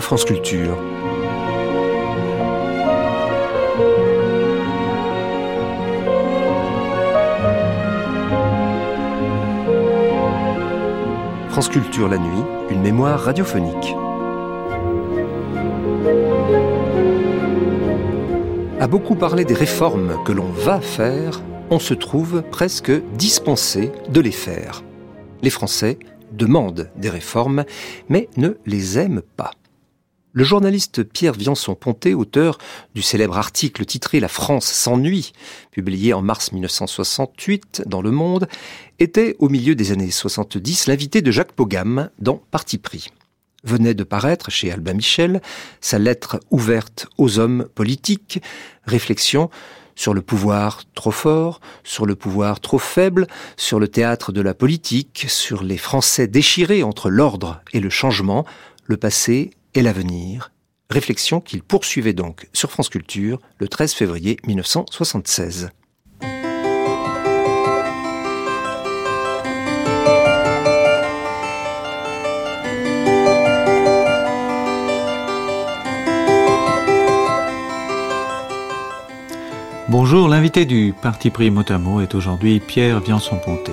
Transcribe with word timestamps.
France 0.00 0.24
Culture. 0.24 0.76
France 11.50 11.68
Culture 11.68 12.08
la 12.08 12.18
nuit, 12.18 12.42
une 12.70 12.80
mémoire 12.80 13.20
radiophonique. 13.20 13.94
À 18.80 18.86
beaucoup 18.86 19.14
parler 19.14 19.44
des 19.44 19.54
réformes 19.54 20.16
que 20.24 20.32
l'on 20.32 20.50
va 20.50 20.80
faire, 20.80 21.42
on 21.70 21.78
se 21.78 21.94
trouve 21.94 22.42
presque 22.50 22.92
dispensé 23.16 23.92
de 24.08 24.20
les 24.20 24.32
faire. 24.32 24.82
Les 25.42 25.50
Français 25.50 25.98
demandent 26.32 26.90
des 26.96 27.10
réformes, 27.10 27.64
mais 28.08 28.28
ne 28.36 28.50
les 28.66 28.98
aiment 28.98 29.22
pas. 29.36 29.49
Le 30.32 30.44
journaliste 30.44 31.02
Pierre 31.02 31.32
Viançon-Ponté, 31.32 32.14
auteur 32.14 32.58
du 32.94 33.02
célèbre 33.02 33.36
article 33.36 33.84
titré 33.84 34.20
La 34.20 34.28
France 34.28 34.66
s'ennuie, 34.66 35.32
publié 35.72 36.12
en 36.12 36.22
mars 36.22 36.52
1968 36.52 37.82
dans 37.86 38.00
Le 38.00 38.12
Monde, 38.12 38.46
était 39.00 39.34
au 39.40 39.48
milieu 39.48 39.74
des 39.74 39.90
années 39.90 40.12
70 40.12 40.86
l'invité 40.86 41.20
de 41.20 41.32
Jacques 41.32 41.50
Pogam 41.50 42.10
dans 42.20 42.40
Parti 42.52 42.78
pris. 42.78 43.08
Venait 43.64 43.94
de 43.94 44.04
paraître 44.04 44.52
chez 44.52 44.70
Albin 44.70 44.94
Michel 44.94 45.42
sa 45.80 45.98
lettre 45.98 46.38
ouverte 46.52 47.08
aux 47.18 47.40
hommes 47.40 47.66
politiques, 47.74 48.40
réflexion 48.84 49.50
sur 49.96 50.14
le 50.14 50.22
pouvoir 50.22 50.82
trop 50.94 51.10
fort, 51.10 51.60
sur 51.82 52.06
le 52.06 52.14
pouvoir 52.14 52.60
trop 52.60 52.78
faible, 52.78 53.26
sur 53.56 53.80
le 53.80 53.88
théâtre 53.88 54.30
de 54.30 54.40
la 54.40 54.54
politique, 54.54 55.26
sur 55.26 55.64
les 55.64 55.76
Français 55.76 56.28
déchirés 56.28 56.84
entre 56.84 57.10
l'ordre 57.10 57.62
et 57.72 57.80
le 57.80 57.90
changement, 57.90 58.46
le 58.84 58.96
passé 58.96 59.50
et 59.74 59.82
l'avenir. 59.82 60.52
Réflexion 60.90 61.40
qu'il 61.40 61.62
poursuivait 61.62 62.12
donc 62.12 62.48
sur 62.52 62.70
France 62.70 62.88
Culture 62.88 63.40
le 63.58 63.68
13 63.68 63.92
février 63.94 64.38
1976. 64.46 65.70
Bonjour, 79.88 80.28
l'invité 80.28 80.66
du 80.66 80.94
Parti 81.02 81.30
pris 81.30 81.50
Motamo 81.50 82.00
est 82.00 82.14
aujourd'hui 82.14 82.60
Pierre 82.60 83.00
Viançon-Ponté. 83.00 83.72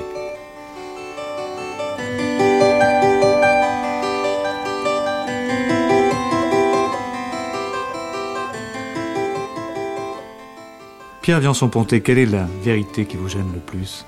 Pierre 11.28 11.42
Viançon-Ponté, 11.42 12.00
quelle 12.00 12.20
est 12.20 12.26
la 12.26 12.48
vérité 12.64 13.06
qui 13.06 13.18
vous 13.18 13.28
gêne 13.28 13.52
le 13.54 13.60
plus 13.60 14.06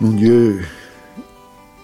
Mon 0.00 0.10
Dieu, 0.10 0.62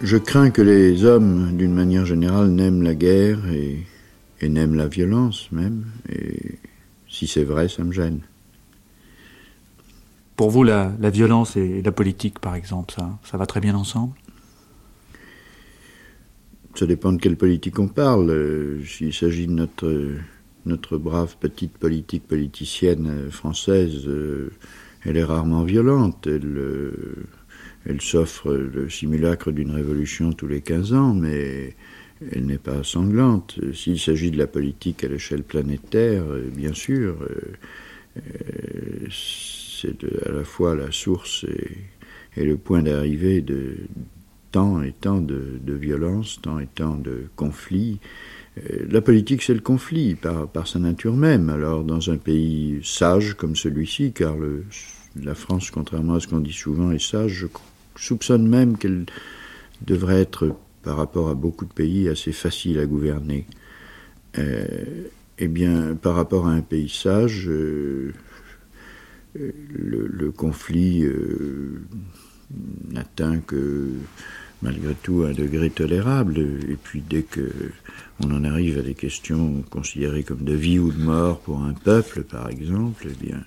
je 0.01 0.17
crains 0.17 0.49
que 0.49 0.63
les 0.63 1.05
hommes, 1.05 1.55
d'une 1.59 1.75
manière 1.75 2.07
générale, 2.07 2.49
n'aiment 2.49 2.81
la 2.81 2.95
guerre 2.95 3.47
et, 3.53 3.85
et 4.41 4.49
n'aiment 4.49 4.77
la 4.77 4.89
violence 4.89 5.53
même. 5.53 5.85
Et 6.09 6.59
si 7.07 7.27
c'est 7.27 7.45
vrai, 7.45 7.69
ça 7.69 7.85
me 7.85 7.93
gêne. 7.93 8.21
Pour 10.35 10.49
vous, 10.49 10.65
la, 10.65 10.95
violence 11.11 11.55
et 11.59 11.83
la 11.83 11.93
politique, 11.93 12.39
par 12.39 12.55
exemple, 12.55 12.95
ça, 12.97 13.19
ça 13.25 13.37
va 13.37 13.45
très 13.45 13.61
bien 13.61 13.75
ensemble? 13.75 14.15
Ça 16.77 16.87
dépend 16.87 17.13
de 17.13 17.21
quelle 17.21 17.37
politique 17.37 17.79
on 17.79 17.89
parle. 17.89 18.31
Euh, 18.31 18.83
s'il 18.87 19.13
s'agit 19.13 19.49
de 19.49 19.53
notre, 19.53 20.17
notre 20.67 20.99
brave 20.99 21.37
petite 21.39 21.77
politique 21.79 22.27
politicienne 22.27 23.09
euh, 23.09 23.31
française, 23.31 24.07
euh, 24.07 24.51
elle 25.05 25.17
est 25.17 25.25
rarement 25.25 25.65
violente. 25.65 26.27
Elle, 26.27 26.93
elle 27.87 28.01
s'offre 28.01 28.53
le 28.53 28.89
simulacre 28.89 29.51
d'une 29.51 29.73
révolution 29.73 30.33
tous 30.33 30.47
les 30.47 30.61
15 30.61 30.93
ans, 30.93 31.15
mais 31.15 31.75
elle 32.31 32.47
n'est 32.47 32.59
pas 32.59 32.85
sanglante. 32.85 33.59
S'il 33.73 33.99
s'agit 33.99 34.31
de 34.31 34.39
la 34.39 34.47
politique 34.47 35.03
à 35.05 35.09
l'échelle 35.09 35.43
planétaire, 35.43 36.23
euh, 36.29 36.49
bien 36.55 36.75
sûr, 36.75 37.17
euh, 37.23 37.53
euh, 38.19 39.07
c'est 39.11 40.05
à 40.27 40.33
la 40.33 40.45
fois 40.45 40.75
la 40.75 40.93
source 40.93 41.45
et, 42.37 42.45
le 42.45 42.57
point 42.57 42.83
d'arrivée 42.83 43.43
de 43.43 43.77
tant 44.53 44.83
et 44.83 44.93
tant 44.93 45.21
de, 45.21 45.61
violence, 45.67 46.41
tant 46.41 46.59
et 46.61 46.67
tant 46.67 46.97
de 46.97 47.25
conflits. 47.37 47.99
La 48.89 49.01
politique, 49.01 49.43
c'est 49.43 49.55
le 49.55 49.61
conflit 49.61 50.15
par, 50.15 50.69
sa 50.69 50.79
nature 50.79 51.17
même. 51.17 51.49
Alors, 51.49 51.85
dans 51.85 52.11
un 52.11 52.19
pays 52.19 52.81
sage 52.85 53.35
comme 53.35 53.57
celui-ci, 53.57 54.13
car 54.13 54.37
le, 54.37 54.65
la 55.21 55.35
France, 55.35 55.71
contrairement 55.71 56.15
à 56.15 56.21
ce 56.21 56.29
qu'on 56.29 56.41
dit 56.41 56.53
souvent, 56.53 56.93
est 56.93 57.03
sage, 57.03 57.33
je 57.33 57.47
soupçonne 57.97 58.47
même 58.47 58.77
qu'elle 58.77 59.07
devrait 59.87 60.21
être 60.21 60.55
par 60.83 60.97
rapport 60.97 61.29
à 61.29 61.35
beaucoup 61.35 61.65
de 61.65 61.73
pays 61.73 62.09
assez 62.09 62.33
faciles 62.33 62.79
à 62.79 62.87
gouverner. 62.87 63.47
Euh, 64.39 64.67
eh 65.39 65.49
bien, 65.49 65.95
par 65.95 66.15
rapport 66.15 66.47
à 66.47 66.53
un 66.53 66.61
pays 66.61 66.89
sage, 66.89 67.49
euh, 67.49 68.13
le, 69.35 70.31
conflit 70.31 71.05
euh, 71.05 71.83
n'atteint 72.91 73.39
que 73.39 73.89
malgré 74.63 74.95
tout 74.95 75.25
un 75.29 75.33
degré 75.33 75.71
tolérable. 75.71 76.39
Et 76.39 76.77
puis 76.83 77.03
dès 77.09 77.23
que 77.23 77.51
on 78.21 78.31
en 78.31 78.45
arrive 78.45 78.79
à 78.79 78.83
des 78.83 78.95
questions 78.95 79.63
considérées 79.71 80.23
comme 80.23 80.45
de 80.45 80.55
vie 80.55 80.79
ou 80.79 80.93
de 80.93 81.03
mort 81.03 81.41
pour 81.41 81.63
un 81.63 81.73
peuple, 81.73 82.23
par 82.23 82.49
exemple, 82.49 83.07
eh 83.11 83.25
bien, 83.25 83.43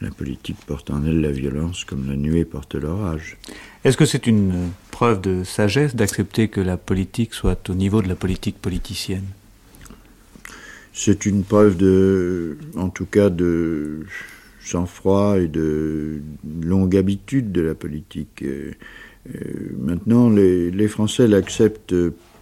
la 0.00 0.10
politique 0.10 0.58
porte 0.66 0.90
en 0.90 1.04
elle 1.04 1.20
la 1.20 1.32
violence 1.32 1.84
comme 1.84 2.06
la 2.08 2.16
nuée 2.16 2.44
porte 2.44 2.74
l'orage. 2.74 3.38
Est-ce 3.84 3.96
que 3.96 4.04
c'est 4.04 4.26
une 4.26 4.70
preuve 4.90 5.20
de 5.20 5.42
sagesse 5.44 5.96
d'accepter 5.96 6.48
que 6.48 6.60
la 6.60 6.76
politique 6.76 7.34
soit 7.34 7.68
au 7.70 7.74
niveau 7.74 8.02
de 8.02 8.08
la 8.08 8.16
politique 8.16 8.58
politicienne? 8.60 9.26
C'est 10.92 11.26
une 11.26 11.44
preuve 11.44 11.76
de, 11.76 12.56
en 12.76 12.88
tout 12.88 13.06
cas, 13.06 13.28
de 13.28 14.06
sang-froid 14.60 15.38
et 15.38 15.48
de 15.48 16.20
longue 16.62 16.96
habitude 16.96 17.52
de 17.52 17.60
la 17.60 17.74
politique. 17.74 18.44
Euh, 19.34 19.70
maintenant, 19.78 20.30
les, 20.30 20.88
Français 20.88 21.26
l'acceptent 21.26 21.94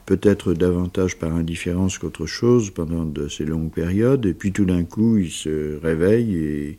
peut-être 0.07 0.53
davantage 0.53 1.17
par 1.17 1.35
indifférence 1.35 1.99
qu'autre 1.99 2.27
chose 2.27 2.71
pendant 2.71 3.05
de 3.05 3.29
ces 3.29 3.45
longues 3.45 3.71
périodes, 3.71 4.27
et 4.27 4.35
puis 4.35 4.53
tout 4.53 4.67
d'un 4.67 4.85
coup, 4.85 5.17
ils 5.17 5.31
se 5.31 5.79
réveillent 5.81 6.37
et 6.37 6.77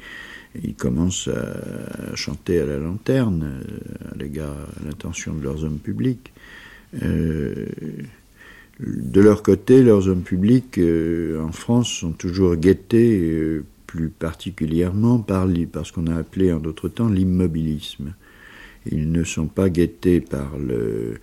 ils 0.64 0.76
commencent 0.76 1.28
à 1.28 2.16
chanter 2.16 2.60
à 2.60 2.66
la 2.66 2.78
lanterne 2.78 3.44
euh, 3.44 4.12
à 4.12 4.18
l'égard 4.18 4.56
à 4.56 4.86
l'intention 4.86 5.34
de 5.34 5.44
leurs 5.44 5.64
hommes 5.64 5.80
publics. 5.80 6.32
Euh, 7.02 7.66
de 8.80 9.22
leur 9.22 9.42
côté, 9.42 9.82
leurs 9.82 10.08
hommes 10.08 10.22
publics 10.24 10.78
en 11.40 11.52
France 11.54 11.90
sont 11.90 12.12
toujours 12.12 12.58
guettés 12.58 13.62
plus 13.88 14.10
particulièrement 14.10 15.20
par, 15.20 15.48
par 15.72 15.86
ce 15.86 15.94
qu'on 15.94 16.08
a 16.08 16.16
appelé 16.16 16.52
en 16.52 16.60
d'autres 16.60 16.90
temps 16.90 17.08
l'immobilisme. 17.08 18.14
Ils 18.92 19.12
ne 19.12 19.24
sont 19.24 19.48
pas 19.48 19.70
guettés 19.70 20.22
par 20.22 20.58
le 20.58 21.16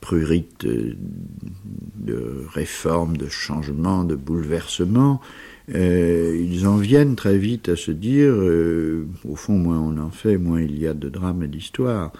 prurite 0.00 0.66
de 0.66 2.44
réforme, 2.52 3.16
de 3.16 3.28
changement, 3.28 4.04
de 4.04 4.16
bouleversement, 4.16 5.20
euh, 5.74 6.36
ils 6.40 6.66
en 6.66 6.76
viennent 6.76 7.14
très 7.14 7.38
vite 7.38 7.68
à 7.68 7.76
se 7.76 7.92
dire, 7.92 8.32
euh, 8.32 9.06
au 9.28 9.36
fond, 9.36 9.56
moins 9.56 9.78
on 9.78 9.96
en 9.98 10.10
fait, 10.10 10.36
moins 10.36 10.60
il 10.60 10.78
y 10.78 10.86
a 10.86 10.94
de 10.94 11.08
drames 11.08 11.42
et 11.44 11.48
d'histoires. 11.48 12.12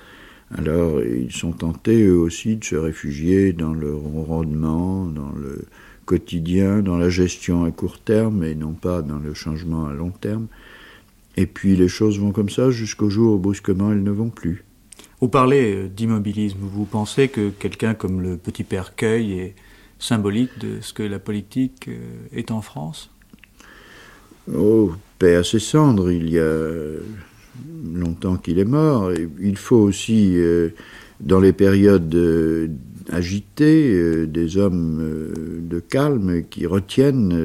Alors, 0.57 1.03
ils 1.03 1.33
sont 1.33 1.53
tentés, 1.53 2.05
eux 2.05 2.19
aussi, 2.19 2.57
de 2.57 2.65
se 2.65 2.77
réfugier 2.77 3.53
dans 3.53 3.73
le 3.73 3.95
rendement, 3.95 5.07
dans 5.07 5.33
le 5.33 5.65
quotidien, 6.05 6.83
dans 6.83 6.99
la 6.99 7.09
gestion 7.09 7.65
à 7.65 7.71
court 7.71 7.99
terme 7.99 8.45
et 8.45 8.55
non 8.55 8.73
pas 8.73 9.03
dans 9.03 9.19
le 9.19 9.35
changement 9.35 9.87
à 9.87 9.95
long 9.95 10.11
terme. 10.11 10.47
Et 11.37 11.47
puis 11.47 11.77
les 11.77 11.89
choses 11.89 12.19
vont 12.19 12.33
comme 12.33 12.51
ça 12.51 12.71
jusqu'au 12.71 13.11
jour 13.11 13.35
où 13.35 13.39
brusquement 13.39 13.93
elles 13.93 14.03
ne 14.03 14.11
vont 14.11 14.31
plus. 14.31 14.65
Vous 15.21 15.29
parlez 15.29 15.75
euh, 15.75 15.89
d'immobilisme. 15.89 16.59
Vous 16.61 16.85
pensez 16.85 17.29
que 17.29 17.51
quelqu'un 17.51 17.95
comme 17.95 18.21
le 18.21 18.37
petit 18.37 18.65
père 18.65 18.95
Cueil 18.97 19.33
est 19.39 19.55
symbolique 19.99 20.59
de 20.61 20.81
ce 20.81 20.93
que 20.93 21.03
la 21.03 21.19
politique 21.19 21.89
est 22.33 22.51
en 22.51 22.61
France? 22.61 23.11
Oh, 24.53 24.93
paix 25.19 25.37
à 25.37 25.45
ses 25.45 25.61
cendres, 25.61 26.11
il 26.11 26.29
y 26.29 26.39
a 26.41 26.97
longtemps 27.93 28.37
qu'il 28.37 28.59
est 28.59 28.65
mort. 28.65 29.13
il 29.41 29.57
faut 29.57 29.77
aussi, 29.77 30.33
euh, 30.37 30.71
dans 31.21 31.41
les 31.41 31.53
périodes 31.53 32.15
euh, 32.15 32.69
agitées, 33.11 33.93
euh, 33.93 34.27
des 34.27 34.57
hommes 34.57 35.01
de 35.61 35.81
calme 35.81 36.43
qui 36.49 36.67
retiennent 36.67 37.39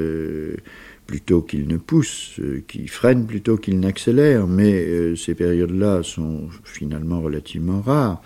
plutôt 1.08 1.42
qu'ils 1.42 1.68
ne 1.68 1.78
poussent, 1.78 2.40
qui 2.68 2.88
freinent 2.88 3.26
plutôt 3.26 3.58
qu'ils 3.58 3.80
n'accélèrent. 3.80 4.46
Mais 4.46 5.16
ces 5.16 5.34
périodes-là 5.34 6.04
sont 6.04 6.50
finalement 6.64 7.22
relativement 7.22 7.82
rares. 7.82 8.22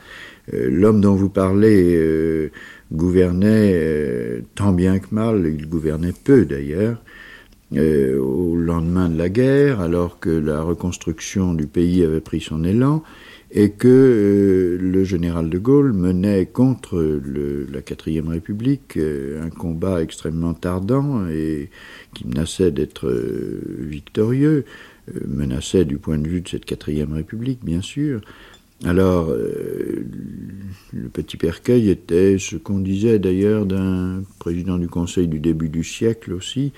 L'homme 0.52 1.00
dont 1.00 1.16
vous 1.16 1.30
parlez 1.30 2.52
gouvernait 2.92 4.44
tant 4.56 4.74
bien 4.74 5.00
que 5.00 5.14
mal, 5.16 5.46
il 5.48 5.70
gouvernait 5.70 6.14
peu 6.24 6.46
d'ailleurs, 6.46 6.98
au 7.74 8.56
lendemain 8.56 9.08
de 9.08 9.18
la 9.18 9.30
guerre, 9.30 9.80
alors 9.80 10.20
que 10.20 10.30
la 10.30 10.62
reconstruction 10.62 11.54
du 11.54 11.68
pays 11.68 12.04
avait 12.04 12.20
pris 12.20 12.42
son 12.42 12.64
élan, 12.66 13.04
et 13.54 13.72
que 13.72 13.88
euh, 13.88 14.78
le 14.82 15.04
général 15.04 15.50
de 15.50 15.58
Gaulle 15.58 15.92
menait 15.92 16.46
contre 16.46 17.02
le, 17.02 17.66
la 17.72 17.82
quatrième 17.82 18.30
République 18.30 18.96
euh, 18.96 19.44
un 19.44 19.50
combat 19.50 20.02
extrêmement 20.02 20.54
tardant 20.54 21.28
et 21.28 21.70
qui 22.14 22.28
menaçait 22.28 22.72
d'être 22.72 23.08
euh, 23.08 23.62
victorieux, 23.80 24.66
menaçait 25.28 25.84
du 25.84 25.98
point 25.98 26.18
de 26.18 26.28
vue 26.28 26.42
de 26.42 26.48
cette 26.48 26.64
quatrième 26.64 27.12
République, 27.12 27.66
bien 27.66 27.82
sûr. 27.82 28.22
Alors, 28.84 29.32
le 30.94 31.10
petit 31.10 31.38
Percueil 31.38 31.90
était 31.90 32.38
ce 32.38 32.56
qu'on 32.56 32.80
disait 32.80 33.20
d'ailleurs 33.20 33.66
d'un 33.66 34.24
président 34.40 34.78
du 34.78 34.88
Conseil 34.88 35.28
du 35.28 35.40
début 35.40 35.70
du 35.70 35.84
siècle 35.84 36.34
aussi, 36.34 36.74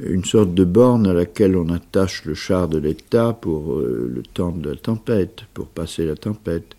une 0.00 0.24
sorte 0.24 0.54
de 0.54 0.64
borne 0.64 1.06
à 1.06 1.12
laquelle 1.12 1.56
on 1.56 1.68
attache 1.70 2.24
le 2.24 2.34
char 2.34 2.68
de 2.68 2.78
l'État 2.78 3.32
pour 3.32 3.74
euh, 3.74 4.10
le 4.14 4.22
temps 4.22 4.52
de 4.52 4.70
la 4.70 4.76
tempête, 4.76 5.44
pour 5.52 5.66
passer 5.66 6.06
la 6.06 6.14
tempête. 6.14 6.76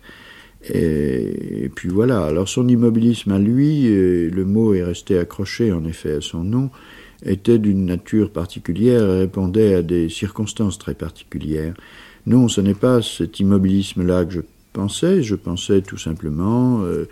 Et, 0.68 1.70
puis 1.74 1.88
voilà, 1.88 2.24
alors 2.24 2.48
son 2.48 2.68
immobilisme 2.68 3.32
à 3.32 3.38
lui, 3.38 3.88
le 3.88 4.44
mot 4.44 4.74
est 4.74 4.84
resté 4.84 5.18
accroché 5.18 5.72
en 5.72 5.84
effet 5.86 6.12
à 6.14 6.20
son 6.20 6.44
nom, 6.44 6.70
était 7.24 7.58
d'une 7.58 7.86
nature 7.86 8.30
particulière 8.30 9.08
et 9.08 9.20
répondait 9.20 9.74
à 9.74 9.82
des 9.82 10.08
circonstances 10.08 10.78
très 10.78 10.94
particulières. 10.94 11.74
Non, 12.26 12.48
ce 12.48 12.60
n'est 12.60 12.74
pas 12.74 13.00
cet 13.00 13.40
immobilisme-là 13.40 14.26
que 14.26 14.32
je 14.34 14.40
pensais, 14.72 15.22
je 15.22 15.34
pensais 15.34 15.80
tout 15.82 15.98
simplement 15.98 16.82
euh, 16.82 17.08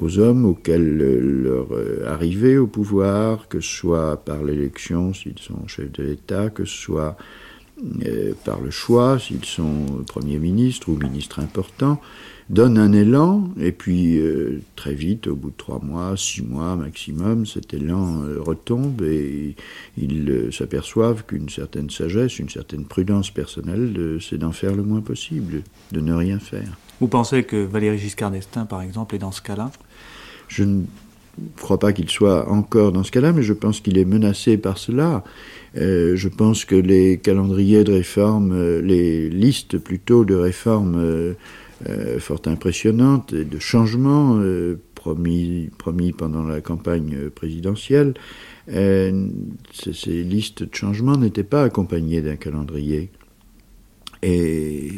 aux 0.00 0.18
hommes 0.18 0.44
auxquels 0.44 0.96
leur 0.96 1.68
euh, 1.72 2.04
arrivée 2.06 2.58
au 2.58 2.66
pouvoir, 2.66 3.48
que 3.48 3.60
ce 3.60 3.76
soit 3.76 4.24
par 4.24 4.42
l'élection 4.42 5.12
s'ils 5.12 5.38
sont 5.38 5.66
chefs 5.66 5.92
de 5.92 6.02
l'État, 6.02 6.50
que 6.50 6.64
ce 6.64 6.76
soit 6.76 7.16
euh, 8.06 8.32
par 8.44 8.60
le 8.60 8.70
choix 8.70 9.18
s'ils 9.18 9.44
sont 9.44 10.04
Premier 10.06 10.38
ministre 10.38 10.88
ou 10.88 10.96
ministre 10.96 11.40
important, 11.40 12.00
donne 12.52 12.78
un 12.78 12.92
élan, 12.92 13.48
et 13.58 13.72
puis 13.72 14.18
euh, 14.18 14.60
très 14.76 14.94
vite, 14.94 15.26
au 15.26 15.34
bout 15.34 15.50
de 15.50 15.56
trois 15.56 15.80
mois, 15.82 16.16
six 16.16 16.42
mois 16.42 16.76
maximum, 16.76 17.46
cet 17.46 17.74
élan 17.74 18.22
retombe 18.38 19.02
et 19.02 19.56
ils 19.98 20.48
s'aperçoivent 20.52 21.24
qu'une 21.24 21.48
certaine 21.48 21.90
sagesse, 21.90 22.38
une 22.38 22.50
certaine 22.50 22.84
prudence 22.84 23.30
personnelle, 23.30 24.18
c'est 24.20 24.38
d'en 24.38 24.52
faire 24.52 24.74
le 24.74 24.82
moins 24.82 25.00
possible, 25.00 25.62
de 25.90 26.00
ne 26.00 26.12
rien 26.12 26.38
faire. 26.38 26.76
Vous 27.00 27.08
pensez 27.08 27.42
que 27.42 27.64
Valéry 27.64 27.98
Giscard 27.98 28.30
d'Estaing, 28.30 28.66
par 28.66 28.80
exemple, 28.80 29.16
est 29.16 29.18
dans 29.18 29.32
ce 29.32 29.42
cas-là? 29.42 29.72
Je 30.46 30.62
ne 30.62 30.82
crois 31.56 31.78
pas 31.78 31.92
qu'il 31.92 32.10
soit 32.10 32.48
encore 32.48 32.92
dans 32.92 33.02
ce 33.02 33.10
cas-là, 33.10 33.32
mais 33.32 33.42
je 33.42 33.52
pense 33.52 33.80
qu'il 33.80 33.98
est 33.98 34.04
menacé 34.04 34.56
par 34.56 34.78
cela. 34.78 35.24
Euh, 35.76 36.14
je 36.16 36.28
pense 36.28 36.64
que 36.64 36.74
les 36.74 37.18
calendriers 37.18 37.84
de 37.84 37.92
réforme, 37.92 38.52
euh, 38.52 38.80
les 38.82 39.30
listes 39.30 39.78
plutôt 39.78 40.24
de 40.24 40.34
réformes 40.34 40.96
euh, 40.96 41.32
fort 42.18 42.42
impressionnantes 42.46 43.32
et 43.32 43.44
de 43.44 43.58
changements 43.58 44.40
promis, 44.94 45.70
promis 45.78 46.12
pendant 46.12 46.44
la 46.44 46.60
campagne 46.60 47.30
présidentielle, 47.30 48.14
ces 48.68 50.22
listes 50.24 50.62
de 50.62 50.74
changements 50.74 51.16
n'étaient 51.16 51.42
pas 51.42 51.64
accompagnées 51.64 52.22
d'un 52.22 52.36
calendrier. 52.36 53.10
Et 54.22 54.90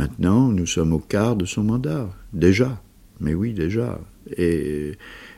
Maintenant, 0.00 0.48
nous 0.48 0.66
sommes 0.66 0.92
au 0.92 0.98
quart 0.98 1.36
de 1.36 1.44
son 1.44 1.64
mandat, 1.64 2.08
déjà. 2.32 2.80
Mais 3.20 3.34
oui, 3.34 3.52
déjà. 3.52 4.00
Et, 4.36 4.92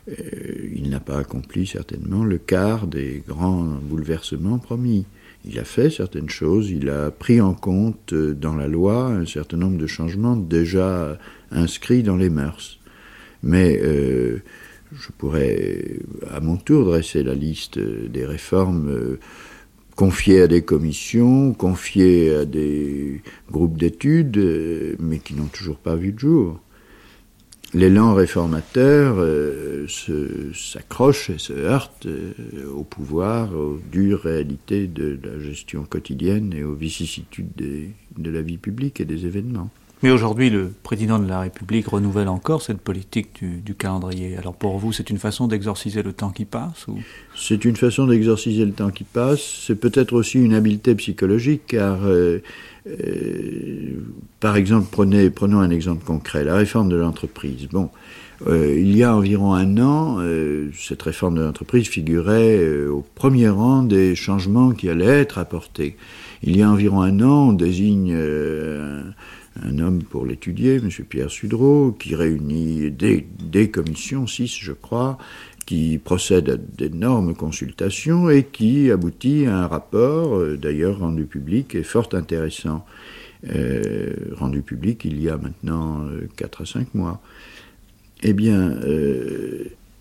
euh, 0.08 0.70
il 0.72 0.88
n'a 0.90 1.00
pas 1.00 1.18
accompli 1.18 1.66
certainement 1.66 2.22
le 2.22 2.38
quart 2.38 2.86
des 2.86 3.24
grands 3.26 3.64
bouleversements 3.64 4.58
promis. 4.58 5.04
Il 5.44 5.58
a 5.58 5.64
fait 5.64 5.90
certaines 5.90 6.28
choses, 6.28 6.70
il 6.70 6.88
a 6.88 7.10
pris 7.10 7.40
en 7.40 7.54
compte 7.54 8.12
euh, 8.12 8.32
dans 8.34 8.54
la 8.54 8.68
loi 8.68 9.06
un 9.06 9.26
certain 9.26 9.56
nombre 9.56 9.76
de 9.76 9.86
changements 9.86 10.36
déjà 10.36 11.18
inscrits 11.50 12.02
dans 12.02 12.16
les 12.16 12.30
mœurs. 12.30 12.78
Mais 13.42 13.80
euh, 13.82 14.40
je 14.92 15.10
pourrais 15.18 15.98
à 16.30 16.40
mon 16.40 16.56
tour 16.56 16.84
dresser 16.84 17.24
la 17.24 17.34
liste 17.34 17.78
des 17.78 18.24
réformes 18.24 19.18
confiés 19.96 20.42
à 20.42 20.46
des 20.46 20.62
commissions, 20.62 21.52
confiés 21.52 22.34
à 22.34 22.44
des 22.44 23.22
groupes 23.50 23.76
d'études, 23.76 24.38
euh, 24.38 24.96
mais 24.98 25.18
qui 25.18 25.34
n'ont 25.34 25.46
toujours 25.46 25.78
pas 25.78 25.96
vu 25.96 26.12
de 26.12 26.18
jour. 26.18 26.60
L'élan 27.74 28.12
réformateur 28.12 29.16
euh, 29.18 29.86
s'accroche 30.54 31.30
et 31.30 31.38
se 31.38 31.54
heurte 31.54 32.04
euh, 32.04 32.34
au 32.74 32.84
pouvoir, 32.84 33.54
aux 33.54 33.80
dures 33.90 34.20
réalités 34.20 34.86
de 34.86 35.18
la 35.22 35.42
gestion 35.42 35.84
quotidienne 35.84 36.52
et 36.52 36.64
aux 36.64 36.74
vicissitudes 36.74 37.52
de 37.56 38.30
la 38.30 38.42
vie 38.42 38.58
publique 38.58 39.00
et 39.00 39.06
des 39.06 39.24
événements. 39.24 39.70
Mais 40.02 40.10
aujourd'hui, 40.10 40.50
le 40.50 40.72
président 40.82 41.20
de 41.20 41.28
la 41.28 41.40
République 41.40 41.86
renouvelle 41.86 42.26
encore 42.26 42.60
cette 42.60 42.80
politique 42.80 43.38
du, 43.40 43.74
calendrier. 43.76 44.36
Alors 44.36 44.54
pour 44.54 44.76
vous, 44.78 44.92
c'est 44.92 45.10
une 45.10 45.18
façon 45.18 45.46
d'exorciser 45.46 46.02
le 46.02 46.12
temps 46.12 46.30
qui 46.30 46.44
passe 46.44 46.88
ou... 46.88 46.98
C'est 47.36 47.64
une 47.64 47.76
façon 47.76 48.08
d'exorciser 48.08 48.64
le 48.64 48.72
temps 48.72 48.90
qui 48.90 49.04
passe. 49.04 49.62
C'est 49.64 49.76
peut-être 49.76 50.12
aussi 50.12 50.40
une 50.40 50.54
habileté 50.54 50.96
psychologique, 50.96 51.62
car, 51.68 52.00
euh, 52.04 52.42
euh, 52.86 54.00
par 54.40 54.56
exemple, 54.56 54.88
prenons 54.90 55.60
un 55.60 55.70
exemple 55.70 56.04
concret, 56.04 56.44
la 56.44 56.56
réforme 56.56 56.88
de 56.88 56.96
l'entreprise. 56.96 57.68
Bon, 57.70 57.90
euh, 58.48 58.76
il 58.76 58.96
y 58.96 59.04
a 59.04 59.14
environ 59.14 59.54
un 59.54 59.78
an, 59.78 60.18
cette 60.74 61.02
réforme 61.02 61.36
de 61.36 61.42
l'entreprise 61.42 61.88
figurait 61.88 62.86
au 62.86 63.04
premier 63.14 63.48
rang 63.48 63.82
des 63.82 64.14
changements 64.14 64.72
qui 64.72 64.88
allaient 64.88 65.20
être 65.20 65.38
apportés. 65.38 65.96
Il 66.42 66.56
y 66.56 66.62
a 66.62 66.70
environ 66.70 67.02
un 67.02 67.20
an, 67.20 67.50
on 67.50 67.52
désigne 67.52 68.16
un 69.60 69.78
homme 69.78 70.02
pour 70.02 70.24
l'étudier, 70.24 70.76
M. 70.76 70.88
Pierre 71.08 71.30
Sudreau, 71.30 71.92
qui 71.92 72.14
réunit 72.14 72.90
des, 72.90 73.70
commissions, 73.70 74.26
six 74.26 74.58
je 74.60 74.72
crois, 74.72 75.18
qui 75.64 75.98
procède 75.98 76.50
à 76.50 76.56
d'énormes 76.56 77.34
consultations 77.34 78.30
et 78.30 78.44
qui 78.44 78.90
aboutit 78.90 79.46
à 79.46 79.58
un 79.58 79.66
rapport, 79.66 80.36
euh, 80.38 80.56
d'ailleurs 80.56 80.98
rendu 80.98 81.24
public 81.24 81.74
et 81.74 81.82
fort 81.82 82.08
intéressant, 82.12 82.84
euh, 83.54 84.12
rendu 84.36 84.62
public 84.62 85.04
il 85.04 85.20
y 85.20 85.28
a 85.28 85.36
maintenant 85.36 86.04
euh, 86.04 86.28
quatre 86.36 86.58
4 86.58 86.62
à 86.62 86.66
5 86.66 86.94
mois. 86.94 87.20
Eh 88.22 88.34
bien, 88.34 88.78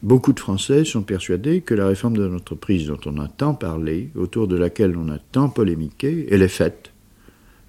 beaucoup 0.03 0.31
de 0.31 0.39
Français 0.39 0.85
sont 0.85 1.01
persuadés 1.01 1.61
que 1.61 1.73
la 1.73 1.87
réforme 1.87 2.15
de 2.15 2.23
l'entreprise 2.23 2.85
dont 2.85 2.99
on 3.07 3.17
a 3.17 3.27
tant 3.27 3.55
parlé, 3.55 4.11
autour 4.13 4.47
de 4.47 4.55
laquelle 4.55 4.95
on 4.95 5.09
a 5.09 5.17
tant 5.17 5.49
polémiqué, 5.49 6.27
elle 6.29 6.43
est 6.43 6.47
faite. 6.47 6.91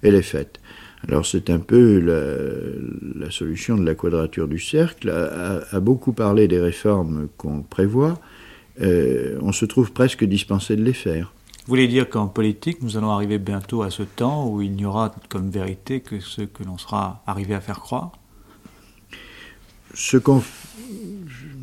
Elle 0.03 0.13
est 0.13 0.21
faite. 0.21 0.59
Alors 1.07 1.25
c'est 1.25 1.49
un 1.49 1.59
peu 1.59 1.99
la, 1.99 3.29
solution 3.29 3.77
de 3.77 3.85
la 3.85 3.95
quadrature 3.95 4.47
du 4.47 4.59
cercle. 4.59 5.09
À, 5.09 5.79
beaucoup 5.79 6.13
parler 6.13 6.47
des 6.47 6.59
réformes 6.59 7.27
qu'on 7.37 7.61
prévoit, 7.61 8.19
euh, 8.81 9.37
on 9.41 9.51
se 9.51 9.65
trouve 9.65 9.91
presque 9.91 10.23
dispensé 10.23 10.75
de 10.75 10.83
les 10.83 10.93
faire. 10.93 11.33
Vous 11.65 11.71
voulez 11.71 11.87
dire 11.87 12.09
qu'en 12.09 12.27
politique, 12.27 12.81
nous 12.81 12.97
allons 12.97 13.11
arriver 13.11 13.37
bientôt 13.37 13.83
à 13.83 13.89
ce 13.89 14.03
temps 14.03 14.49
où 14.49 14.61
il 14.61 14.73
n'y 14.73 14.85
aura 14.85 15.13
comme 15.29 15.49
vérité 15.49 16.01
que 16.01 16.19
ce 16.19 16.41
que 16.41 16.63
l'on 16.63 16.77
sera 16.77 17.23
arrivé 17.25 17.53
à 17.55 17.61
faire 17.61 17.79
croire? 17.79 18.11
Ce 19.93 20.17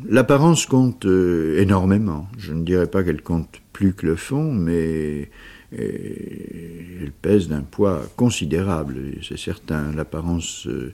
L'apparence 0.07 0.65
compte 0.65 1.05
euh, 1.05 1.61
énormément. 1.61 2.27
Je 2.37 2.53
ne 2.53 2.63
dirais 2.63 2.87
pas 2.87 3.03
qu'elle 3.03 3.21
compte 3.21 3.61
plus 3.73 3.93
que 3.93 4.07
le 4.07 4.15
fond, 4.15 4.51
mais 4.51 5.29
elle 5.77 7.11
pèse 7.21 7.47
d'un 7.47 7.61
poids 7.61 8.01
considérable, 8.15 8.97
c'est 9.21 9.39
certain. 9.39 9.91
L'apparence 9.93 10.67
euh, 10.67 10.93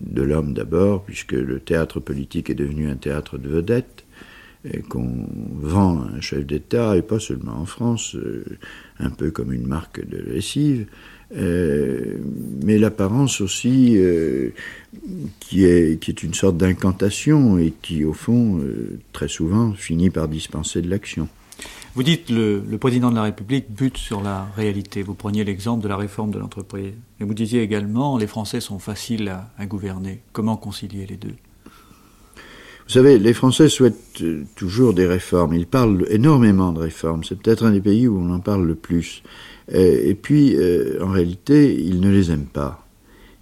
de 0.00 0.22
l'homme 0.22 0.54
d'abord, 0.54 1.04
puisque 1.04 1.32
le 1.32 1.60
théâtre 1.60 2.00
politique 2.00 2.50
est 2.50 2.54
devenu 2.54 2.88
un 2.88 2.96
théâtre 2.96 3.38
de 3.38 3.48
vedette, 3.48 4.04
et 4.64 4.80
qu'on 4.80 5.28
vend 5.60 6.02
un 6.02 6.20
chef 6.20 6.44
d'État, 6.44 6.96
et 6.96 7.02
pas 7.02 7.20
seulement 7.20 7.56
en 7.60 7.66
France, 7.66 8.16
euh, 8.16 8.44
un 8.98 9.10
peu 9.10 9.30
comme 9.30 9.52
une 9.52 9.66
marque 9.66 10.04
de 10.04 10.18
lessive, 10.18 10.86
euh, 11.36 12.16
mais 12.64 12.78
l'apparence 12.78 13.40
aussi 13.40 13.98
qui 15.40 15.64
est 15.64 16.22
une 16.22 16.34
sorte 16.34 16.56
d'incantation 16.56 17.58
et 17.58 17.72
qui, 17.82 18.04
au 18.04 18.12
fond, 18.12 18.60
très 19.12 19.28
souvent, 19.28 19.72
finit 19.72 20.10
par 20.10 20.28
dispenser 20.28 20.82
de 20.82 20.88
l'action. 20.88 21.28
Vous 21.94 22.02
dites 22.02 22.28
le, 22.28 22.62
le 22.68 22.78
président 22.78 23.10
de 23.10 23.16
la 23.16 23.22
République 23.22 23.70
bute 23.70 23.96
sur 23.96 24.20
la 24.20 24.46
réalité. 24.54 25.02
Vous 25.02 25.14
preniez 25.14 25.44
l'exemple 25.44 25.82
de 25.82 25.88
la 25.88 25.96
réforme 25.96 26.30
de 26.30 26.38
l'entreprise. 26.38 26.92
Et 27.20 27.24
vous 27.24 27.32
disiez 27.32 27.62
également 27.62 28.18
les 28.18 28.26
Français 28.26 28.60
sont 28.60 28.78
faciles 28.78 29.34
à, 29.58 29.66
gouverner. 29.66 30.20
Comment 30.32 30.58
concilier 30.58 31.06
les 31.06 31.16
deux? 31.16 31.34
Vous 32.86 32.92
savez, 32.92 33.18
les 33.18 33.32
Français 33.32 33.68
souhaitent 33.68 34.20
euh, 34.20 34.44
toujours 34.54 34.92
des 34.92 35.06
réformes. 35.06 35.54
Ils 35.54 35.66
parlent 35.66 36.04
énormément 36.10 36.72
de 36.72 36.80
réformes. 36.80 37.24
C'est 37.24 37.40
peut-être 37.40 37.64
un 37.64 37.72
des 37.72 37.80
pays 37.80 38.06
où 38.06 38.18
on 38.18 38.30
en 38.30 38.40
parle 38.40 38.66
le 38.66 38.74
plus. 38.74 39.22
Euh, 39.72 40.00
et, 40.04 40.14
puis, 40.14 40.54
euh, 40.54 41.02
en 41.02 41.10
réalité, 41.10 41.82
ils 41.82 41.98
ne 42.00 42.10
les 42.10 42.30
aiment 42.30 42.44
pas. 42.44 42.86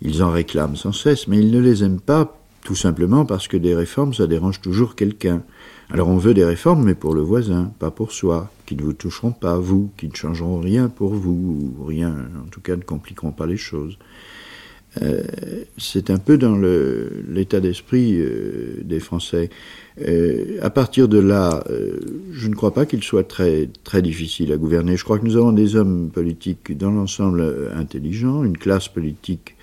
Ils 0.01 0.23
en 0.23 0.31
réclament 0.31 0.77
sans 0.77 0.93
cesse, 0.93 1.27
mais 1.27 1.39
ils 1.39 1.51
ne 1.51 1.59
les 1.59 1.83
aiment 1.83 2.01
pas 2.01 2.39
tout 2.63 2.75
simplement 2.75 3.27
parce 3.27 3.49
que 3.49 3.57
des 3.57 3.75
réformes, 3.75 4.15
ça 4.15 4.27
dérange 4.27 4.61
toujours 4.61 4.95
quelqu'un. 4.95 5.43
Alors 5.95 6.09
on 6.09 6.17
veut 6.17 6.35
des 6.35 6.45
réformes, 6.45 6.83
mais 6.83 6.97
pour 6.97 7.15
le 7.15 7.21
voisin, 7.21 7.71
pas 7.79 7.93
pour 7.93 8.11
soi, 8.11 8.51
qui 8.67 8.75
ne 8.75 8.83
vous 8.83 8.95
toucheront 8.95 9.31
pas, 9.31 9.57
vous, 9.59 9.93
qui 9.97 10.09
ne 10.09 10.15
changeront 10.17 10.59
rien 10.59 10.89
pour 10.89 11.15
vous, 11.15 11.73
ou 11.79 11.85
rien, 11.85 12.17
en 12.45 12.49
tout 12.49 12.61
cas 12.61 12.75
ne 12.75 12.83
compliqueront 12.83 13.31
pas 13.31 13.47
les 13.47 13.57
choses. 13.57 13.97
Euh, 15.03 15.23
c'est 15.79 16.11
un 16.11 16.19
peu 16.19 16.37
dans 16.37 16.59
l'état 17.29 17.61
d'esprit 17.61 18.17
euh, 18.19 18.81
des 18.83 18.99
Français. 18.99 19.51
Euh, 20.05 20.59
à 20.63 20.71
partir 20.71 21.07
de 21.07 21.19
là, 21.19 21.63
je 22.33 22.49
ne 22.49 22.57
crois 22.57 22.75
pas 22.75 22.87
qu'il 22.87 23.05
soit 23.05 23.29
très, 23.29 23.69
très 23.85 24.03
difficile 24.03 24.53
à 24.53 24.57
gouverner. 24.57 24.97
Je 24.97 25.05
crois 25.05 25.21
que 25.21 25.25
nous 25.25 25.37
avons 25.37 25.53
des 25.53 25.77
hommes 25.77 26.11
politiques 26.13 26.77
dans 26.77 26.91
l'ensemble 26.91 27.71
intelligents, 27.73 28.43
une 28.43 28.59
classe 28.59 28.89
politique 28.89 29.55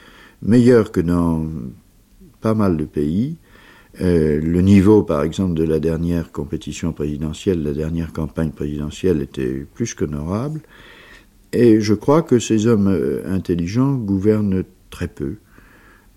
meilleure 0.42 0.94
que 0.94 1.02
dans 1.02 1.46
pas 2.40 2.54
mal 2.54 2.78
de 2.78 2.86
pays. 2.86 3.36
Le 4.00 4.62
niveau, 4.62 5.04
par 5.04 5.24
exemple, 5.24 5.54
de 5.54 5.64
la 5.64 5.80
dernière 5.80 6.32
compétition 6.32 6.94
présidentielle, 6.94 7.62
la 7.64 7.74
dernière 7.74 8.14
campagne 8.14 8.52
présidentielle 8.52 9.22
était 9.22 9.66
plus 9.74 9.94
qu'honorable. 9.94 10.62
Et 11.54 11.82
je 11.82 11.94
crois 11.94 12.22
que 12.22 12.40
ces 12.40 12.68
hommes 12.68 13.22
intelligents 13.26 13.94
gouvernent 13.94 14.64
très 14.90 15.08
peu, 15.08 15.36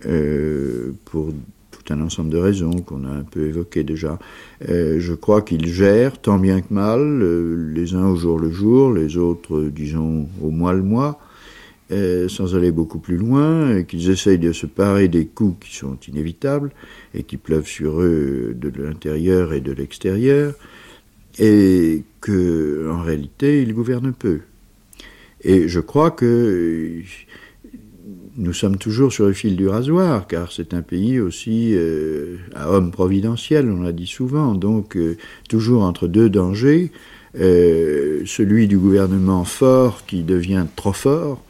euh, 0.06 0.92
pour 1.06 1.32
tout 1.70 1.92
un 1.92 2.00
ensemble 2.02 2.30
de 2.30 2.36
raisons 2.36 2.72
qu'on 2.72 3.04
a 3.04 3.10
un 3.10 3.22
peu 3.22 3.46
évoquées 3.46 3.84
déjà. 3.84 4.18
Euh, 4.68 5.00
je 5.00 5.14
crois 5.14 5.40
qu'ils 5.40 5.66
gèrent 5.66 6.20
tant 6.20 6.38
bien 6.38 6.60
que 6.60 6.74
mal, 6.74 7.00
euh, 7.00 7.72
les 7.72 7.94
uns 7.94 8.06
au 8.06 8.16
jour 8.16 8.38
le 8.38 8.50
jour, 8.50 8.92
les 8.92 9.16
autres, 9.16 9.64
disons, 9.64 10.28
au 10.42 10.50
mois 10.50 10.74
le 10.74 10.82
mois, 10.82 11.18
sans 11.90 12.56
aller 12.56 12.72
beaucoup 12.72 12.98
plus 12.98 13.16
loin, 13.16 13.76
et 13.76 13.84
qu'ils 13.84 14.10
essayent 14.10 14.38
de 14.38 14.52
se 14.52 14.66
parer 14.66 15.08
des 15.08 15.26
coups 15.26 15.66
qui 15.68 15.76
sont 15.76 15.98
inévitables 16.08 16.70
et 17.14 17.22
qui 17.22 17.36
pleuvent 17.36 17.66
sur 17.66 18.00
eux 18.00 18.54
de 18.56 18.72
l'intérieur 18.82 19.52
et 19.52 19.60
de 19.60 19.72
l'extérieur, 19.72 20.54
et 21.38 22.02
que, 22.20 22.90
en 22.90 23.02
réalité, 23.02 23.62
ils 23.62 23.74
gouvernent 23.74 24.12
peu. 24.12 24.40
Et 25.42 25.68
je 25.68 25.80
crois 25.80 26.10
que 26.10 27.02
nous 28.36 28.52
sommes 28.52 28.76
toujours 28.76 29.12
sur 29.12 29.26
le 29.26 29.32
fil 29.32 29.56
du 29.56 29.68
rasoir, 29.68 30.26
car 30.26 30.50
c'est 30.50 30.74
un 30.74 30.82
pays 30.82 31.20
aussi 31.20 31.70
euh, 31.74 32.36
à 32.54 32.70
homme 32.70 32.90
providentiel, 32.90 33.70
on 33.70 33.82
l'a 33.82 33.92
dit 33.92 34.06
souvent, 34.06 34.54
donc 34.54 34.96
euh, 34.96 35.16
toujours 35.48 35.82
entre 35.84 36.08
deux 36.08 36.28
dangers, 36.28 36.90
euh, 37.38 38.22
celui 38.26 38.66
du 38.66 38.78
gouvernement 38.78 39.44
fort 39.44 40.04
qui 40.06 40.22
devient 40.22 40.66
trop 40.74 40.92
fort, 40.92 41.42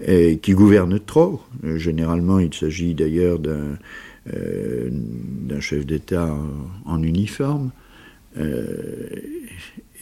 et 0.00 0.38
qui 0.38 0.52
gouverne 0.52 1.00
trop. 1.00 1.40
généralement, 1.76 2.38
il 2.38 2.52
s'agit 2.52 2.94
d'ailleurs 2.94 3.38
d'un 3.38 3.78
chef 5.60 5.86
d'État 5.86 6.36
en, 6.84 7.02
uniforme 7.02 7.70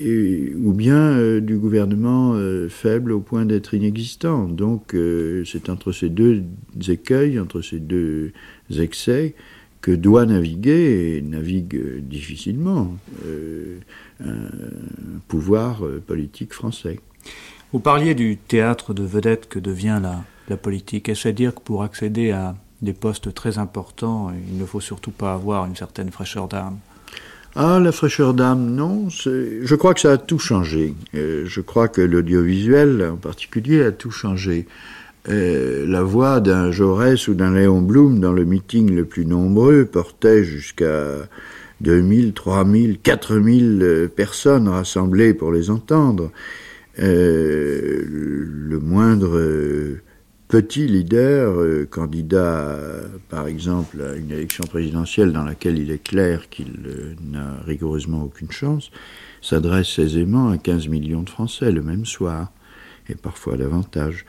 ou 0.02 0.72
bien 0.72 0.96
euh, 0.96 1.40
du 1.40 1.56
gouvernement 1.56 2.34
euh, 2.34 2.68
faible 2.68 3.12
au 3.12 3.20
point 3.20 3.44
d'être 3.44 3.74
inexistant. 3.74 4.48
Donc 4.48 4.94
euh, 4.94 5.44
c'est 5.44 5.68
entre 5.68 5.92
ces 5.92 6.08
deux 6.08 6.42
écueils, 6.88 7.38
entre 7.38 7.60
ces 7.60 7.78
deux 7.78 8.32
excès, 8.76 9.34
que 9.80 9.92
doit 9.92 10.26
naviguer, 10.26 11.16
et 11.16 11.22
navigue 11.22 12.00
difficilement, 12.00 12.96
un 14.24 14.48
pouvoir 15.28 15.82
politique 16.06 16.54
français. 16.54 17.00
Vous 17.74 17.80
parliez 17.80 18.14
du 18.14 18.36
théâtre 18.36 18.94
de 18.94 19.02
vedette 19.02 19.48
que 19.48 19.58
devient 19.58 20.00
la, 20.48 20.56
politique. 20.56 21.08
Est-ce 21.08 21.26
à 21.26 21.32
dire 21.32 21.56
que 21.56 21.60
pour 21.60 21.82
accéder 21.82 22.30
à 22.30 22.54
des 22.82 22.92
postes 22.92 23.34
très 23.34 23.58
importants, 23.58 24.32
il 24.48 24.56
ne 24.58 24.64
faut 24.64 24.78
surtout 24.78 25.10
pas 25.10 25.32
avoir 25.34 25.66
une 25.66 25.74
certaine 25.74 26.12
fraîcheur 26.12 26.46
d'âme? 26.46 26.78
Ah, 27.56 27.80
la 27.80 27.90
fraîcheur 27.90 28.32
d'âme, 28.32 28.70
non. 28.70 29.08
Je 29.08 29.74
crois 29.74 29.92
que 29.92 29.98
ça 29.98 30.12
a 30.12 30.18
tout 30.18 30.38
changé. 30.38 30.94
Euh, 31.16 31.46
je 31.46 31.60
crois 31.60 31.88
que 31.88 32.00
l'audiovisuel, 32.00 33.10
en 33.12 33.16
particulier, 33.16 33.82
a 33.82 33.90
tout 33.90 34.12
changé. 34.12 34.68
Euh, 35.28 35.84
la 35.88 36.04
voix 36.04 36.38
d'un 36.38 36.70
Jaurès 36.70 37.26
ou 37.26 37.34
d'un 37.34 37.54
Léon 37.56 37.82
Blum 37.82 38.20
dans 38.20 38.32
le 38.32 38.44
meeting 38.44 38.94
le 38.94 39.04
plus 39.04 39.26
nombreux 39.26 39.84
portait 39.84 40.44
jusqu'à 40.44 41.26
2000, 41.80 42.34
3000, 42.34 43.00
4000 43.00 44.10
personnes 44.14 44.68
rassemblées 44.68 45.34
pour 45.34 45.50
les 45.50 45.70
entendre. 45.70 46.30
Euh, 47.00 48.04
le 48.06 48.78
moindre 48.78 49.40
petit 50.54 50.86
leader, 50.86 51.58
euh, 51.58 51.84
candidat 51.90 52.78
par 53.28 53.48
exemple 53.48 54.00
à 54.00 54.14
une 54.14 54.30
élection 54.30 54.62
présidentielle 54.62 55.32
dans 55.32 55.42
laquelle 55.42 55.78
il 55.78 55.90
est 55.90 56.02
clair 56.02 56.48
qu'il 56.48 56.78
euh, 56.86 57.14
n'a 57.22 57.56
rigoureusement 57.66 58.22
aucune 58.22 58.52
chance, 58.52 58.92
s'adresse 59.42 59.98
aisément 59.98 60.50
à 60.50 60.58
15 60.58 60.86
millions 60.86 61.22
de 61.22 61.30
Français 61.30 61.72
le 61.72 61.82
même 61.82 62.04
soir, 62.04 62.52
et 63.08 63.16
parfois 63.16 63.56
davantage. 63.56 64.26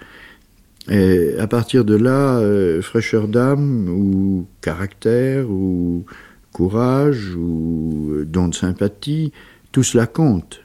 Et 0.90 1.36
à 1.38 1.46
partir 1.46 1.86
de 1.86 1.96
là, 1.96 2.40
euh, 2.40 2.82
fraîcheur 2.82 3.28
d'âme 3.28 3.88
ou 3.88 4.48
caractère 4.62 5.48
ou 5.50 6.06
courage 6.52 7.36
ou 7.36 8.24
don 8.26 8.48
de 8.48 8.56
sympathie, 8.56 9.32
tout 9.72 9.84
cela 9.84 10.08
compte. 10.08 10.65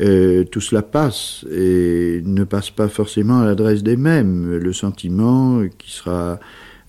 Euh, 0.00 0.42
tout 0.44 0.60
cela 0.60 0.82
passe 0.82 1.44
et 1.52 2.20
ne 2.24 2.42
passe 2.44 2.70
pas 2.70 2.88
forcément 2.88 3.40
à 3.40 3.44
l'adresse 3.44 3.82
des 3.82 3.96
mêmes. 3.96 4.56
Le 4.56 4.72
sentiment 4.72 5.62
qui 5.78 5.92
sera 5.92 6.40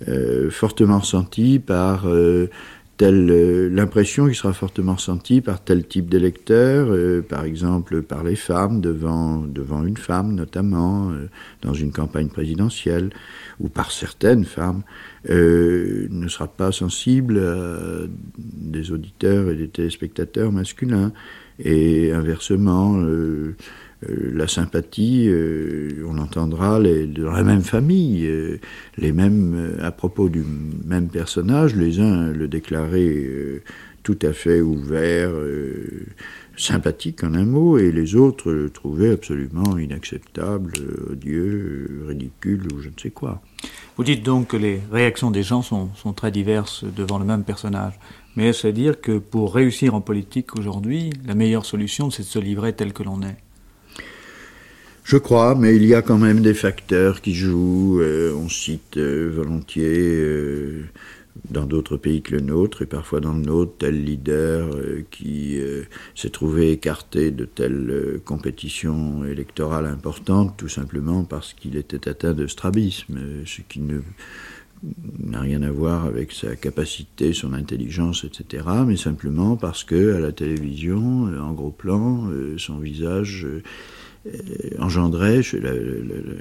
euh, 0.07 0.49
fortement 0.49 0.99
ressenti 0.99 1.59
par 1.59 2.07
euh, 2.07 2.49
telle 2.97 3.27
l'impression 3.73 4.27
qui 4.27 4.33
sera 4.33 4.53
fortement 4.53 4.93
ressentie 4.93 5.41
par 5.41 5.63
tel 5.63 5.85
type 5.85 6.09
d'électeur, 6.09 6.87
par 7.27 7.43
exemple 7.43 8.01
par 8.01 8.23
les 8.23 8.37
femmes 8.37 8.79
devant 8.79 9.39
devant 9.39 9.85
une 9.85 9.97
femme 9.97 10.33
notamment 10.33 11.11
dans 11.61 11.73
une 11.73 11.91
campagne 11.91 12.29
présidentielle 12.29 13.09
ou 13.59 13.67
par 13.67 13.91
certaines 13.91 14.45
femmes 14.45 14.81
ne 15.27 16.27
sera 16.29 16.47
pas 16.47 16.71
sensible 16.71 17.37
à 17.37 18.07
des 18.37 18.93
auditeurs 18.93 19.49
et 19.49 19.55
des 19.55 19.67
téléspectateurs 19.67 20.53
masculins. 20.53 21.11
Et 21.59 22.11
inversement, 22.11 22.97
euh, 22.97 23.55
euh, 24.09 24.31
la 24.33 24.47
sympathie, 24.47 25.27
euh, 25.27 26.05
on 26.07 26.17
entendra 26.17 26.79
dans 26.79 27.31
la 27.31 27.43
même 27.43 27.61
famille, 27.61 28.29
les 28.97 29.11
mêmes, 29.11 29.77
à 29.81 29.91
propos 29.91 30.29
du 30.29 30.43
même 30.85 31.07
personnage, 31.07 31.75
les 31.75 31.99
uns 31.99 32.31
le 32.31 32.47
déclaraient 32.47 33.61
tout 34.03 34.19
à 34.21 34.33
fait 34.33 34.61
ouvert, 34.61 35.31
sympathique 36.57 37.23
en 37.23 37.33
un 37.33 37.45
mot, 37.45 37.77
et 37.77 37.91
les 37.91 38.15
autres 38.15 38.51
le 38.51 38.69
trouvaient 38.69 39.11
absolument 39.11 39.77
inacceptable, 39.77 40.73
odieux, 41.09 42.05
ridicule 42.07 42.67
ou 42.71 42.81
je 42.81 42.89
ne 42.89 42.99
sais 43.01 43.09
quoi. 43.09 43.41
Vous 43.97 44.03
dites 44.03 44.23
donc 44.23 44.49
que 44.49 44.57
les 44.57 44.79
réactions 44.91 45.31
des 45.31 45.41
gens 45.41 45.61
sont 45.63 46.13
très 46.13 46.31
diverses 46.31 46.83
devant 46.83 47.17
le 47.17 47.25
même 47.25 47.43
personnage. 47.43 47.93
Mais 48.35 48.51
à 48.65 48.71
dire 48.71 48.99
que 48.99 49.17
pour 49.17 49.53
réussir 49.53 49.95
en 49.95 50.01
politique 50.01 50.55
aujourd'hui, 50.57 51.11
la 51.25 51.35
meilleure 51.35 51.65
solution, 51.65 52.11
c'est 52.11 52.23
de 52.23 52.27
se 52.27 52.39
livrer 52.39 52.73
tel 52.73 52.93
que 52.93 53.03
l'on 53.03 53.21
est 53.21 53.37
je 55.05 55.17
crois, 55.17 55.53
mais 55.53 55.75
il 55.75 55.85
y 55.85 55.93
a 55.93 56.01
quand 56.01 56.17
même 56.17 56.41
des 56.41 56.55
facteurs 56.55 57.21
qui 57.21 57.35
jouent. 57.35 57.99
Euh, 58.01 58.33
on 58.33 58.49
cite 58.49 58.97
euh, 58.97 59.29
volontiers 59.31 59.85
euh, 59.85 60.85
dans 61.51 61.67
d'autres 61.67 61.95
pays 61.95 62.23
que 62.23 62.31
le 62.31 62.41
nôtre, 62.41 62.81
et 62.81 62.87
parfois 62.87 63.19
dans 63.19 63.33
le 63.33 63.41
nôtre, 63.41 63.73
tel 63.77 64.03
leader 64.03 64.67
qui 65.11 65.59
s'est 66.15 66.29
trouvé 66.29 66.71
écarté 66.71 67.29
de 67.29 67.45
telle 67.45 68.19
compétition 68.23 69.25
électorale 69.25 69.85
importante, 69.85 70.55
tout 70.57 70.69
simplement 70.69 71.23
parce 71.23 71.53
qu'il 71.53 71.75
était 71.75 72.07
atteint 72.09 72.33
de 72.33 72.47
strabisme, 72.47 73.19
ce 73.45 73.61
qui 73.67 73.81
ne 73.81 73.99
n'a 74.83 75.39
rien 75.39 75.61
à 75.63 75.71
voir 75.71 76.05
avec 76.05 76.31
sa 76.31 76.55
capacité, 76.55 77.33
son 77.33 77.53
intelligence, 77.53 78.23
etc., 78.23 78.63
mais 78.85 78.97
simplement 78.97 79.55
parce 79.55 79.83
que 79.83 80.15
à 80.15 80.19
la 80.19 80.31
télévision, 80.31 81.27
euh, 81.27 81.39
en 81.39 81.53
gros 81.53 81.71
plan, 81.71 82.29
euh, 82.29 82.57
son 82.57 82.77
visage 82.77 83.45
euh, 83.45 83.61
engendrait, 84.79 85.43
chez 85.43 85.59
la, 85.59 85.71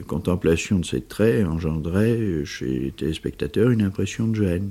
contemplation 0.07 0.79
de 0.79 0.85
ses 0.85 1.01
traits, 1.01 1.47
engendrait 1.47 2.45
chez 2.45 2.67
les 2.67 2.91
téléspectateurs 2.91 3.71
une 3.71 3.83
impression 3.83 4.27
de 4.27 4.35
gêne 4.35 4.71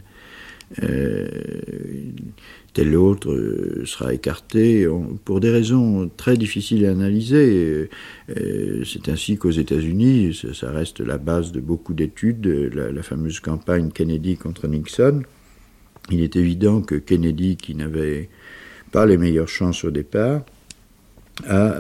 tel 2.74 2.96
autre 2.96 3.32
euh, 3.32 3.84
sera 3.86 4.13
écarté 4.13 4.88
pour 5.25 5.39
des 5.39 5.51
raisons 5.51 6.10
très 6.18 6.38
difficiles 6.38 6.86
à 6.86 6.92
analyser. 6.92 7.48
Euh, 7.53 7.89
euh, 8.38 8.84
c'est 8.86 9.10
ainsi 9.10 9.38
qu'aux 9.38 9.51
États-Unis, 9.51 10.42
ça, 10.53 10.72
reste 10.72 11.00
la 11.00 11.18
base 11.18 11.51
de 11.51 11.60
beaucoup 11.60 11.94
d'études, 11.94 12.46
la, 12.74 13.03
fameuse 13.03 13.39
campagne 13.39 13.92
Kennedy 13.92 14.38
contre 14.38 14.68
Nixon. 14.68 15.22
Il 16.10 16.22
est 16.22 16.36
évident 16.36 16.82
que 16.82 16.96
Kennedy, 16.96 17.56
qui 17.58 17.75
n'avait 17.75 18.30
pas 18.92 19.06
les 19.06 19.18
meilleures 19.18 19.48
chances 19.48 19.84
au 19.84 19.92
départ, 19.92 20.44
a 21.48 21.80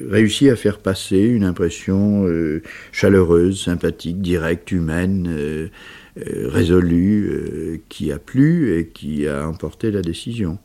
réussi 0.00 0.50
à 0.50 0.56
faire 0.56 0.78
passer 0.78 1.20
une 1.20 1.44
impression 1.44 2.26
chaleureuse, 2.90 3.62
sympathique, 3.62 4.20
directe, 4.20 4.72
humaine 4.72 5.70
résolu 6.26 7.82
qui 7.88 8.12
a 8.12 8.18
plu 8.18 8.78
et 8.78 8.88
qui 8.88 9.26
a 9.26 9.48
emporté 9.48 9.90
la 9.90 10.02
décision. 10.02 10.58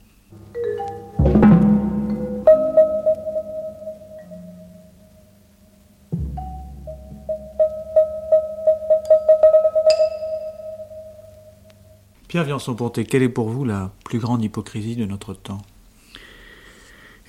Pierre 12.34 12.46
Viançon-Ponté, 12.46 13.06
quelle 13.06 13.22
est 13.22 13.30
pour 13.30 13.48
vous 13.48 13.64
la 13.64 13.92
plus 14.06 14.18
grande 14.18 14.44
hypocrisie 14.44 14.96
de 14.96 15.06
notre 15.06 15.36
temps? 15.36 15.62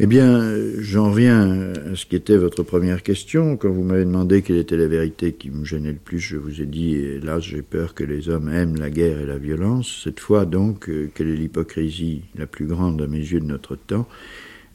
Eh 0.01 0.07
bien, 0.07 0.53
j'en 0.81 1.13
reviens 1.13 1.73
à 1.73 1.95
ce 1.95 2.05
qui 2.05 2.17
était 2.17 2.37
votre 2.37 2.65
première 2.65 3.05
question. 3.05 3.57
Quand 3.57 3.71
vous 3.71 3.85
m'avez 3.85 4.05
demandé 4.05 4.43
quelle 4.43 4.57
était 4.57 4.77
la 4.77 4.89
vérité 4.89 5.35
qui 5.35 5.51
me 5.51 5.65
gênait 5.65 5.93
le 5.93 5.99
plus, 5.99 6.19
je 6.19 6.37
vous 6.37 6.61
ai 6.61 6.67
dit, 6.67 7.21
là, 7.21 7.39
j'ai 7.39 7.63
peur 7.63 7.95
que 7.95 8.03
les 8.03 8.29
hommes 8.29 8.49
aiment 8.49 8.77
la 8.77 8.91
guerre 8.91 9.21
et 9.21 9.27
la 9.27 9.39
violence. 9.39 10.01
Cette 10.03 10.19
fois, 10.19 10.47
donc, 10.47 10.89
euh, 10.89 11.09
quelle 11.15 11.29
est 11.29 11.37
l'hypocrisie 11.37 12.23
la 12.35 12.47
plus 12.49 12.67
grande 12.67 13.01
à 13.03 13.07
mes 13.07 13.19
yeux 13.19 13.39
de 13.39 13.47
notre 13.47 13.77
temps? 13.77 14.09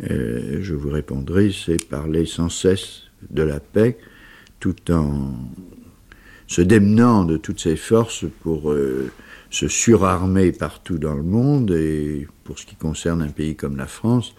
Euh, 0.09 0.59
Je 0.61 0.73
vous 0.73 0.89
répondrai, 0.89 1.51
c'est 1.51 1.85
parler 1.89 2.25
sans 2.25 2.47
cesse 2.47 3.03
de 3.29 3.43
la 3.43 3.59
paix, 3.59 3.97
tout 4.61 4.89
en 4.89 5.33
se 6.47 6.61
démenant 6.61 7.25
de 7.25 7.35
toutes 7.35 7.59
ses 7.59 7.75
forces 7.75 8.23
pour 8.41 8.71
euh, 8.71 9.11
se 9.49 9.67
surarmer 9.67 10.51
partout 10.51 10.97
dans 10.97 11.15
le 11.15 11.23
monde, 11.23 11.71
et 11.71 12.27
pour 12.43 12.59
ce 12.59 12.65
qui 12.65 12.75
concerne 12.75 13.21
un 13.21 13.29
pays 13.29 13.55
comme 13.55 13.77
la 13.77 13.87
France, 13.87 14.35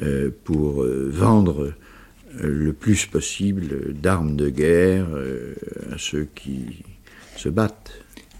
euh, 0.00 0.30
pour 0.44 0.82
euh, 0.82 1.10
vendre 1.12 1.64
euh, 1.64 1.74
le 2.40 2.72
plus 2.72 3.06
possible 3.06 3.92
d'armes 3.92 4.36
de 4.36 4.48
guerre 4.48 5.06
à 5.92 5.98
ceux 5.98 6.26
qui 6.34 6.82
se 7.36 7.50
battent. 7.50 7.92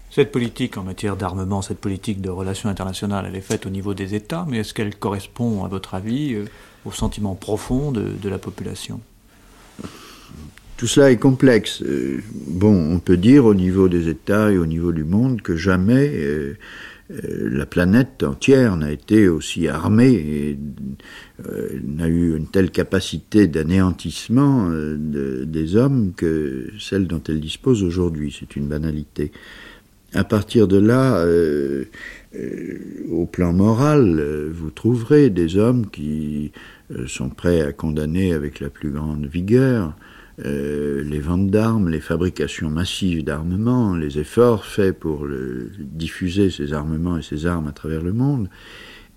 Cette 0.09 0.31
politique 0.31 0.77
en 0.77 0.83
matière 0.83 1.15
d'armement, 1.15 1.61
cette 1.61 1.79
politique 1.79 2.21
de 2.21 2.29
relations 2.29 2.69
internationales, 2.69 3.25
elle 3.27 3.35
est 3.35 3.41
faite 3.41 3.65
au 3.65 3.69
niveau 3.69 3.93
des 3.93 4.15
États, 4.15 4.45
mais 4.47 4.59
est-ce 4.59 4.73
qu'elle 4.73 4.95
correspond, 4.95 5.63
à 5.63 5.67
votre 5.67 5.93
avis, 5.93 6.37
au 6.85 6.91
sentiment 6.91 7.35
profond 7.35 7.91
de, 7.91 8.09
de 8.19 8.29
la 8.29 8.39
population? 8.39 8.99
Tout 10.83 10.87
cela 10.87 11.11
est 11.11 11.17
complexe. 11.17 11.81
Bon, 12.45 12.75
on 12.93 12.99
peut 12.99 13.15
dire 13.15 13.45
au 13.45 13.53
niveau 13.53 13.87
des 13.87 14.09
États 14.09 14.51
et 14.51 14.57
au 14.57 14.65
niveau 14.65 14.91
du 14.91 15.05
monde 15.05 15.41
que 15.41 15.55
jamais 15.55 16.11
euh, 16.13 16.57
la 17.09 17.65
planète 17.65 18.21
entière 18.21 18.75
n'a 18.75 18.91
été 18.91 19.29
aussi 19.29 19.69
armée 19.69 20.11
et 20.11 20.59
euh, 21.47 21.79
n'a 21.87 22.09
eu 22.09 22.35
une 22.35 22.47
telle 22.47 22.69
capacité 22.69 23.47
d'anéantissement 23.47 24.67
euh, 24.71 25.45
des 25.45 25.77
hommes 25.77 26.11
que 26.17 26.67
celle 26.77 27.07
dont 27.07 27.23
elle 27.29 27.39
dispose 27.39 27.81
aujourd'hui. 27.81 28.35
C'est 28.37 28.57
une 28.57 28.67
banalité. 28.67 29.31
À 30.13 30.25
partir 30.25 30.67
de 30.67 30.77
là, 30.77 31.25
au 33.09 33.25
plan 33.25 33.53
moral, 33.53 34.21
vous 34.53 34.69
trouverez 34.69 35.29
des 35.31 35.55
hommes 35.57 35.89
qui 35.89 36.51
sont 37.07 37.29
prêts 37.29 37.61
à 37.61 37.71
condamner 37.71 38.33
avec 38.33 38.59
la 38.59 38.69
plus 38.69 38.91
grande 38.91 39.25
vigueur 39.25 39.95
euh, 40.39 41.03
les 41.03 41.19
ventes 41.19 41.51
d'armes, 41.51 41.89
les 41.89 41.99
fabrications 41.99 42.69
massives 42.69 43.23
d'armements, 43.23 43.95
les 43.95 44.17
efforts 44.17 44.65
faits 44.65 44.97
pour 44.97 45.27
diffuser 45.79 46.49
ces 46.49 46.73
armements 46.73 47.17
et 47.17 47.21
ces 47.21 47.45
armes 47.45 47.67
à 47.67 47.71
travers 47.71 48.01
le 48.01 48.13
monde, 48.13 48.49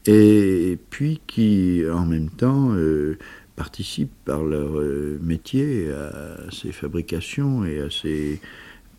et 0.07 0.79
puis 0.91 1.21
qui, 1.27 1.83
en 1.91 2.05
même 2.05 2.29
temps, 2.29 2.71
euh, 2.75 3.17
participent 3.57 4.15
par 4.27 4.45
leur 4.45 4.79
euh, 4.79 5.19
métier 5.23 5.91
à 5.91 6.51
ces 6.53 6.71
fabrications 6.71 7.65
et 7.65 7.81
à 7.81 7.89
ces 7.91 8.41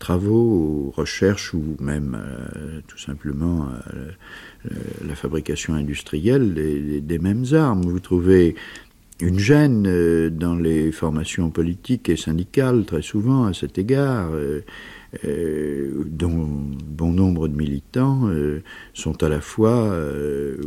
travaux, 0.00 0.92
recherches 0.96 1.54
ou 1.54 1.76
même 1.80 2.16
tout 2.86 2.98
simplement 2.98 3.64
à 3.64 5.04
la, 5.04 5.16
fabrication 5.16 5.74
industrielle 5.74 6.54
des, 6.54 7.18
mêmes 7.18 7.44
armes. 7.52 7.82
Vous 7.82 7.98
trouvez 7.98 8.54
une 9.20 9.38
gêne 9.38 9.84
euh, 9.88 10.30
dans 10.30 10.54
les 10.54 10.92
formations 10.92 11.50
politiques 11.50 12.08
et 12.08 12.16
syndicales, 12.16 12.84
très 12.84 13.02
souvent 13.02 13.44
à 13.44 13.52
cet 13.52 13.76
égard, 13.76 14.30
euh, 14.32 14.60
euh, 15.24 16.04
dont 16.06 16.46
bon 16.86 17.12
nombre 17.12 17.48
de 17.48 17.56
militants 17.56 18.28
sont 18.92 19.22
à 19.22 19.30
la 19.30 19.40
fois 19.40 19.90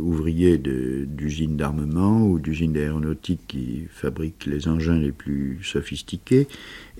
ouvriers 0.00 0.58
d'usines 0.58 1.56
d'armement 1.56 2.26
ou 2.26 2.40
d'usines 2.40 2.72
d'aéronautique 2.72 3.42
qui 3.46 3.84
fabriquent 3.88 4.46
les 4.46 4.66
engins 4.66 4.98
les 4.98 5.12
plus 5.12 5.60
sophistiqués, 5.62 6.48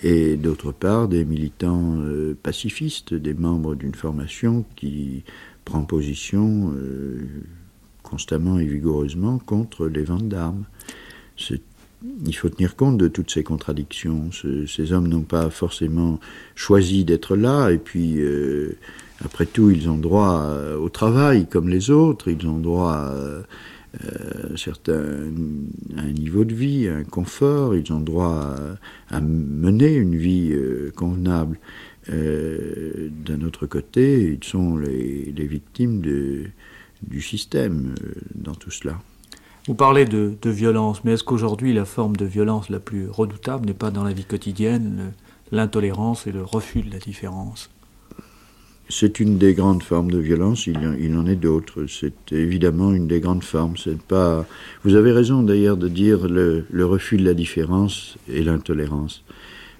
et 0.04 0.36
d'autre 0.36 0.70
part 0.70 1.08
des 1.08 1.24
militants 1.24 1.98
pacifistes, 2.44 3.12
des 3.12 3.34
membres 3.34 3.74
d'une 3.74 3.96
formation 3.96 4.64
qui 4.76 5.24
prend 5.64 5.82
position 5.82 6.72
constamment 8.04 8.60
et 8.60 8.66
vigoureusement 8.66 9.38
contre 9.38 9.88
les 9.88 10.04
ventes 10.04 10.28
d'armes 10.28 10.64
il 12.26 12.34
faut 12.34 12.48
tenir 12.48 12.76
compte 12.76 12.98
de 12.98 13.08
toutes 13.08 13.30
ces 13.30 13.42
contradictions. 13.42 14.30
ces 14.66 14.92
hommes 14.92 15.08
n'ont 15.08 15.22
pas 15.22 15.50
forcément 15.50 16.18
choisi 16.54 17.04
d'être 17.04 17.36
là, 17.36 17.70
et 17.70 17.78
puis, 17.78 18.20
euh, 18.20 18.76
après 19.24 19.46
tout, 19.46 19.70
ils 19.70 19.88
ont 19.88 19.98
droit 19.98 20.42
euh, 20.42 20.76
au 20.76 20.88
travail 20.88 21.46
comme 21.46 21.68
les 21.68 21.90
autres, 21.90 22.28
ils 22.28 22.46
ont 22.46 22.58
droit 22.58 22.92
à, 22.92 23.12
euh, 23.12 23.42
un 25.96 26.12
niveau 26.12 26.44
de 26.44 26.54
vie, 26.54 26.88
à 26.88 26.96
un 26.96 27.04
confort, 27.04 27.76
ils 27.76 27.92
ont 27.92 28.00
droit 28.00 28.56
à, 29.10 29.20
mener 29.20 29.94
une 29.94 30.16
vie 30.16 30.54
convenable. 30.96 31.58
D'un 32.08 33.42
autre 33.46 33.66
côté, 33.66 34.38
ils 34.40 34.44
sont 34.44 34.78
les, 34.78 35.32
les 35.36 35.46
victimes 35.46 36.00
de, 36.00 36.44
du 37.02 37.20
système 37.20 37.94
dans 38.34 38.54
tout 38.54 38.70
cela. 38.70 38.98
Vous 39.68 39.74
parlez 39.74 40.06
de, 40.06 40.36
violence, 40.44 41.04
mais 41.04 41.12
est-ce 41.12 41.22
qu'aujourd'hui 41.22 41.72
la 41.72 41.84
forme 41.84 42.16
de 42.16 42.24
violence 42.24 42.68
la 42.68 42.80
plus 42.80 43.08
redoutable 43.08 43.66
n'est 43.66 43.74
pas 43.74 43.92
dans 43.92 44.02
la 44.02 44.12
vie 44.12 44.24
quotidienne 44.24 45.12
l'intolérance 45.52 46.26
et 46.26 46.32
le 46.32 46.42
refus 46.42 46.82
de 46.82 46.90
la 46.90 46.98
différence? 46.98 47.70
C'est 48.88 49.20
une 49.20 49.38
des 49.38 49.54
grandes 49.54 49.84
formes 49.84 50.10
de 50.10 50.18
violence, 50.18 50.66
il, 50.66 50.76
en 51.16 51.26
est 51.26 51.36
d'autres. 51.36 51.86
C'est 51.86 52.32
évidemment 52.32 52.92
une 52.92 53.06
des 53.06 53.20
grandes 53.20 53.44
formes. 53.44 53.76
C'est 53.76 54.02
pas. 54.02 54.44
Vous 54.82 54.96
avez 54.96 55.12
raison 55.12 55.42
d'ailleurs 55.44 55.76
de 55.76 55.88
dire 55.88 56.26
le, 56.28 56.66
le, 56.68 56.84
refus 56.84 57.16
de 57.16 57.24
la 57.24 57.32
différence 57.32 58.18
et 58.28 58.42
l'intolérance, 58.42 59.22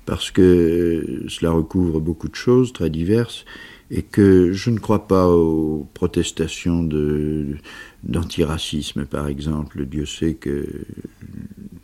parce 0.07 0.31
que 0.31 1.25
cela 1.29 1.51
recouvre 1.51 2.01
beaucoup 2.01 2.29
de 2.29 2.37
choses 2.37 2.73
très 2.73 2.89
diverses 2.89 3.45
et 3.91 4.03
que 4.03 4.53
je 4.53 4.71
ne 4.71 4.79
crois 4.79 5.07
pas 5.07 5.29
aux 5.29 5.87
protestations 5.93 6.83
de, 6.83 7.59
d'antiracisme, 8.03 9.07
par 9.07 9.29
exemple. 9.29 9.85
Dieu 9.87 10.07
sait 10.07 10.35
que 10.35 10.67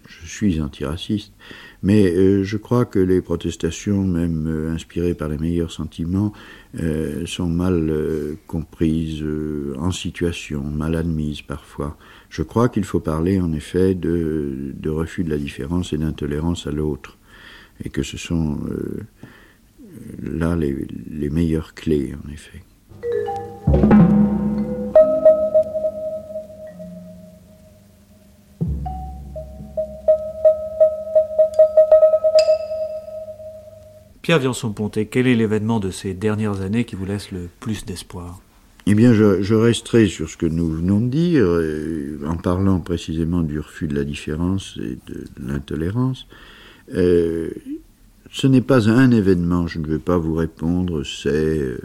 je 0.08 0.26
suis 0.26 0.60
antiraciste. 0.60 1.32
Mais 1.82 2.10
euh, 2.10 2.42
je 2.42 2.56
crois 2.56 2.84
que 2.84 2.98
les 2.98 3.20
protestations, 3.20 4.02
même 4.02 4.46
euh, 4.48 4.72
inspirées 4.72 5.14
par 5.14 5.28
les 5.28 5.38
meilleurs 5.38 5.70
sentiments, 5.70 6.32
euh, 6.80 7.24
sont 7.26 7.48
mal 7.48 7.92
comprises 8.46 9.24
en 9.78 9.90
situation, 9.90 10.62
mal 10.62 10.96
admises 10.96 11.42
parfois. 11.42 11.96
Je 12.30 12.42
crois 12.42 12.68
qu'il 12.68 12.84
faut 12.84 13.00
parler 13.00 13.40
en 13.40 13.52
effet 13.52 13.94
de, 13.94 14.72
de, 14.74 14.90
refus 14.90 15.24
de 15.24 15.30
la 15.30 15.38
différence 15.38 15.92
et 15.92 15.98
d'intolérance 15.98 16.66
à 16.66 16.70
l'autre. 16.70 17.16
Et 17.84 17.90
que 17.90 18.02
ce 18.02 18.16
sont 18.16 18.58
là 20.20 20.56
les, 20.56 21.30
meilleures 21.30 21.74
clés, 21.74 22.14
en 22.24 22.32
effet. 22.32 22.64
Pierre 34.28 34.40
Viançon-Pontet, 34.40 35.06
quel 35.06 35.26
est 35.26 35.34
l'événement 35.34 35.80
de 35.80 35.90
ces 35.90 36.12
dernières 36.12 36.60
années 36.60 36.84
qui 36.84 36.96
vous 36.96 37.06
laisse 37.06 37.32
le 37.32 37.48
plus 37.60 37.86
d'espoir? 37.86 38.42
Eh 38.84 38.94
bien, 38.94 39.14
je, 39.14 39.54
resterai 39.54 40.06
sur 40.06 40.28
ce 40.28 40.36
que 40.36 40.44
nous 40.44 40.70
venons 40.70 41.00
de 41.00 41.08
dire, 41.08 41.46
euh, 41.46 42.18
en 42.26 42.36
parlant 42.36 42.78
précisément 42.78 43.40
du 43.40 43.58
refus 43.58 43.88
de 43.88 43.94
la 43.94 44.04
différence 44.04 44.78
et 44.82 44.98
de, 45.10 45.24
l'intolérance. 45.42 46.26
Euh, 46.94 47.48
ce 48.30 48.46
n'est 48.46 48.60
pas 48.60 48.90
un 48.90 49.12
événement, 49.12 49.66
je 49.66 49.78
ne 49.78 49.86
vais 49.86 49.98
pas 49.98 50.18
vous 50.18 50.34
répondre, 50.34 51.04
c'est 51.04 51.30
euh, 51.30 51.78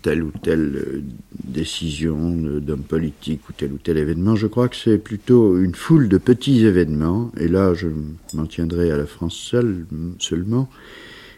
telle 0.00 0.22
ou 0.22 0.32
telle 0.42 1.02
décision 1.44 2.30
d'homme 2.58 2.84
politique 2.84 3.46
ou 3.50 3.52
tel 3.52 3.74
ou 3.74 3.76
tel 3.76 3.98
événement. 3.98 4.34
Je 4.34 4.46
crois 4.46 4.70
que 4.70 4.76
c'est 4.76 4.96
plutôt 4.96 5.58
une 5.58 5.74
foule 5.74 6.08
de 6.08 6.16
petits 6.16 6.64
événements, 6.64 7.30
et 7.38 7.48
là 7.48 7.74
je 7.74 7.88
m'en 8.32 8.46
tiendrai 8.46 8.90
à 8.90 8.96
la 8.96 9.04
France 9.04 9.36
seule, 9.36 9.84
seulement, 10.18 10.70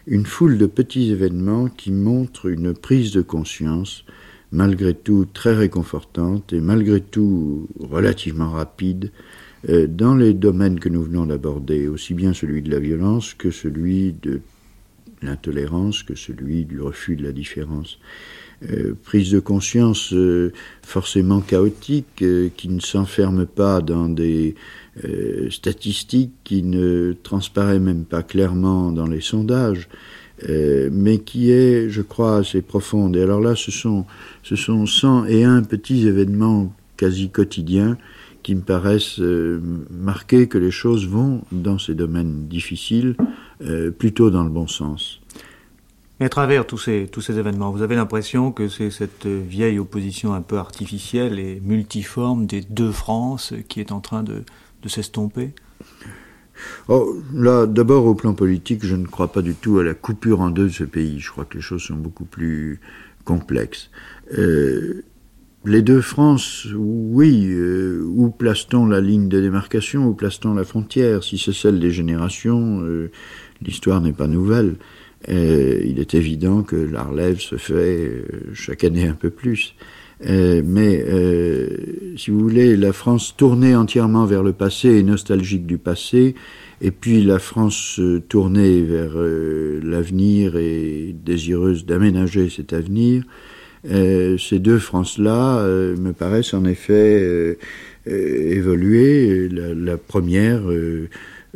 une 0.06 0.26
foule 0.26 0.58
de 0.58 0.66
petits 0.66 1.10
événements 1.10 1.68
qui 1.68 1.92
montrent 1.92 2.46
une 2.46 2.74
prise 2.74 3.12
de 3.12 3.22
conscience, 3.22 4.04
malgré 4.52 4.94
tout 4.94 5.26
très 5.32 5.54
réconfortante 5.54 6.52
et 6.52 6.60
malgré 6.60 7.00
tout 7.00 7.68
relativement 7.78 8.50
rapide, 8.50 9.12
euh, 9.68 9.86
dans 9.86 10.14
les 10.14 10.32
domaines 10.32 10.80
que 10.80 10.88
nous 10.88 11.02
venons 11.02 11.26
d'aborder, 11.26 11.86
aussi 11.86 12.14
bien 12.14 12.32
celui 12.32 12.62
de 12.62 12.70
la 12.70 12.78
violence 12.78 13.34
que 13.34 13.50
celui 13.50 14.14
de 14.22 14.40
l'intolérance 15.22 16.02
que 16.02 16.14
celui 16.14 16.64
du 16.64 16.80
refus 16.80 17.14
de 17.14 17.22
la 17.22 17.32
différence. 17.32 17.98
Euh, 18.70 18.94
prise 19.04 19.30
de 19.30 19.40
conscience 19.40 20.12
euh, 20.14 20.52
forcément 20.82 21.40
chaotique, 21.40 22.24
qui 22.56 22.68
ne 22.68 22.80
s'enferme 22.80 23.46
pas 23.46 23.82
dans 23.82 24.08
des 24.08 24.54
statistiques, 25.50 26.32
qui 26.44 26.62
ne 26.62 27.14
transparaît 27.22 27.78
même 27.78 28.04
pas 28.04 28.22
clairement 28.22 28.92
dans 28.92 29.06
les 29.06 29.20
sondages, 29.20 29.88
mais 30.48 31.18
qui 31.18 31.50
est, 31.50 31.88
je 31.88 32.02
crois, 32.02 32.36
assez 32.36 32.62
profonde. 32.62 33.16
Et 33.16 33.22
alors 33.22 33.40
là, 33.40 33.54
ce 33.54 33.70
sont, 33.70 34.04
ce 34.42 34.56
sont 34.56 34.86
101 34.86 35.62
petits 35.62 36.06
événements 36.06 36.74
quasi 36.96 37.30
quotidiens 37.30 37.96
qui 38.42 38.54
me 38.54 38.62
paraissent 38.62 39.20
marquer 39.90 40.48
que 40.48 40.58
les 40.58 40.70
choses 40.70 41.06
vont, 41.06 41.42
dans 41.52 41.78
ces 41.78 41.94
domaines 41.94 42.48
difficiles, 42.48 43.16
plutôt 43.98 44.30
dans 44.30 44.44
le 44.44 44.50
bon 44.50 44.66
sens. 44.66 45.20
Mais 46.20 46.26
à 46.26 46.28
travers 46.28 46.66
tous 46.66 46.76
ces, 46.76 47.08
tous 47.10 47.22
ces 47.22 47.38
événements, 47.38 47.70
vous 47.70 47.80
avez 47.80 47.96
l'impression 47.96 48.52
que 48.52 48.68
c'est 48.68 48.90
cette 48.90 49.26
vieille 49.26 49.78
opposition 49.78 50.34
un 50.34 50.42
peu 50.42 50.58
artificielle 50.58 51.38
et 51.38 51.62
multiforme 51.64 52.44
des 52.44 52.60
deux 52.60 52.92
France 52.92 53.54
qui 53.68 53.80
est 53.80 53.90
en 53.90 54.00
train 54.00 54.22
de, 54.22 54.42
de 54.82 54.88
s'estomper? 54.88 55.52
Oh, 56.88 57.16
là, 57.34 57.66
d'abord 57.66 58.04
au 58.06 58.14
plan 58.14 58.34
politique, 58.34 58.84
je 58.84 58.96
ne 58.96 59.06
crois 59.06 59.32
pas 59.32 59.42
du 59.42 59.54
tout 59.54 59.78
à 59.78 59.84
la 59.84 59.94
coupure 59.94 60.40
en 60.40 60.50
deux 60.50 60.66
de 60.66 60.72
ce 60.72 60.84
pays. 60.84 61.18
Je 61.18 61.30
crois 61.30 61.44
que 61.44 61.56
les 61.56 61.62
choses 61.62 61.82
sont 61.82 61.96
beaucoup 61.96 62.24
plus 62.24 62.80
complexes. 63.24 63.90
Euh, 64.36 65.04
les 65.64 65.82
deux 65.82 66.00
France, 66.00 66.66
oui, 66.74 67.46
euh, 67.50 68.02
où 68.04 68.30
place-t-on 68.30 68.86
la 68.86 69.00
ligne 69.00 69.28
de 69.28 69.40
démarcation, 69.40 70.06
où 70.06 70.14
place-t-on 70.14 70.54
la 70.54 70.64
frontière? 70.64 71.22
Si 71.22 71.38
c'est 71.38 71.52
celle 71.52 71.80
des 71.80 71.90
générations, 71.90 72.82
euh, 72.82 73.10
l'histoire 73.62 74.00
n'est 74.00 74.12
pas 74.12 74.26
nouvelle. 74.26 74.76
Il 75.28 75.98
est 75.98 76.14
évident 76.14 76.62
que 76.62 76.76
la 76.76 77.02
relève 77.02 77.40
se 77.40 77.56
fait 77.56 78.24
chaque 78.54 78.84
année 78.84 79.06
un 79.06 79.14
peu 79.14 79.28
plus. 79.28 79.74
Euh, 80.26 80.62
mais 80.64 81.04
si 82.16 82.30
vous 82.30 82.40
voulez, 82.40 82.76
la 82.76 82.92
France 82.92 83.34
tournée 83.36 83.74
entièrement 83.74 84.26
vers 84.26 84.42
le 84.42 84.52
passé 84.52 84.88
et 84.88 85.02
nostalgique 85.02 85.66
du 85.66 85.78
passé, 85.78 86.34
et 86.82 86.90
puis 86.90 87.22
la 87.22 87.38
France 87.38 88.00
tournée 88.28 88.82
vers 88.82 89.14
l'avenir 89.82 90.56
et 90.56 91.14
désireuse 91.24 91.86
d'aménager 91.86 92.50
cet 92.50 92.72
avenir, 92.72 93.22
ces 93.84 94.58
deux 94.58 94.78
France-là 94.78 95.62
me 95.64 96.12
paraissent 96.12 96.54
en 96.54 96.64
effet 96.64 97.58
évoluer. 98.06 99.48
La, 99.48 99.74
la 99.74 99.96
première 99.96 100.62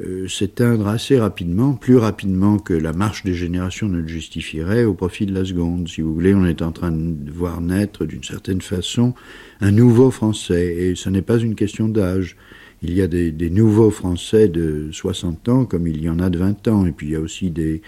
euh, 0.00 0.26
s'éteindre 0.26 0.88
assez 0.88 1.20
rapidement, 1.20 1.74
plus 1.74 1.96
rapidement 1.96 2.58
que 2.58 2.74
la 2.74 2.92
marche 2.92 3.22
des 3.22 3.34
générations 3.34 3.88
ne 3.88 3.98
le 3.98 4.08
justifierait, 4.08 4.84
au 4.84 4.94
profit 4.94 5.24
de 5.24 5.32
la 5.32 5.44
seconde. 5.44 5.88
Si 5.88 6.00
vous 6.00 6.12
voulez, 6.12 6.34
on 6.34 6.44
est 6.44 6.62
en 6.62 6.72
train 6.72 6.90
de 6.90 7.30
voir 7.30 7.60
naître 7.60 8.04
d'une 8.04 8.24
certaine 8.24 8.60
façon 8.60 9.14
un 9.60 9.70
nouveau 9.70 10.10
Français, 10.10 10.74
et 10.74 10.94
ce 10.96 11.08
n'est 11.10 11.22
pas 11.22 11.38
une 11.38 11.54
question 11.54 11.88
d'âge. 11.88 12.36
Il 12.82 12.92
y 12.92 13.02
a 13.02 13.06
des, 13.06 13.50
nouveaux 13.50 13.92
Français 13.92 14.48
de 14.48 14.88
60 14.90 15.48
ans 15.48 15.64
comme 15.64 15.86
il 15.86 16.02
y 16.02 16.10
en 16.10 16.18
a 16.18 16.28
de 16.28 16.38
20 16.38 16.66
ans, 16.66 16.86
et 16.86 16.90
puis 16.90 17.06
il 17.06 17.12
y 17.12 17.16
a 17.16 17.20
aussi 17.20 17.50
des 17.50 17.80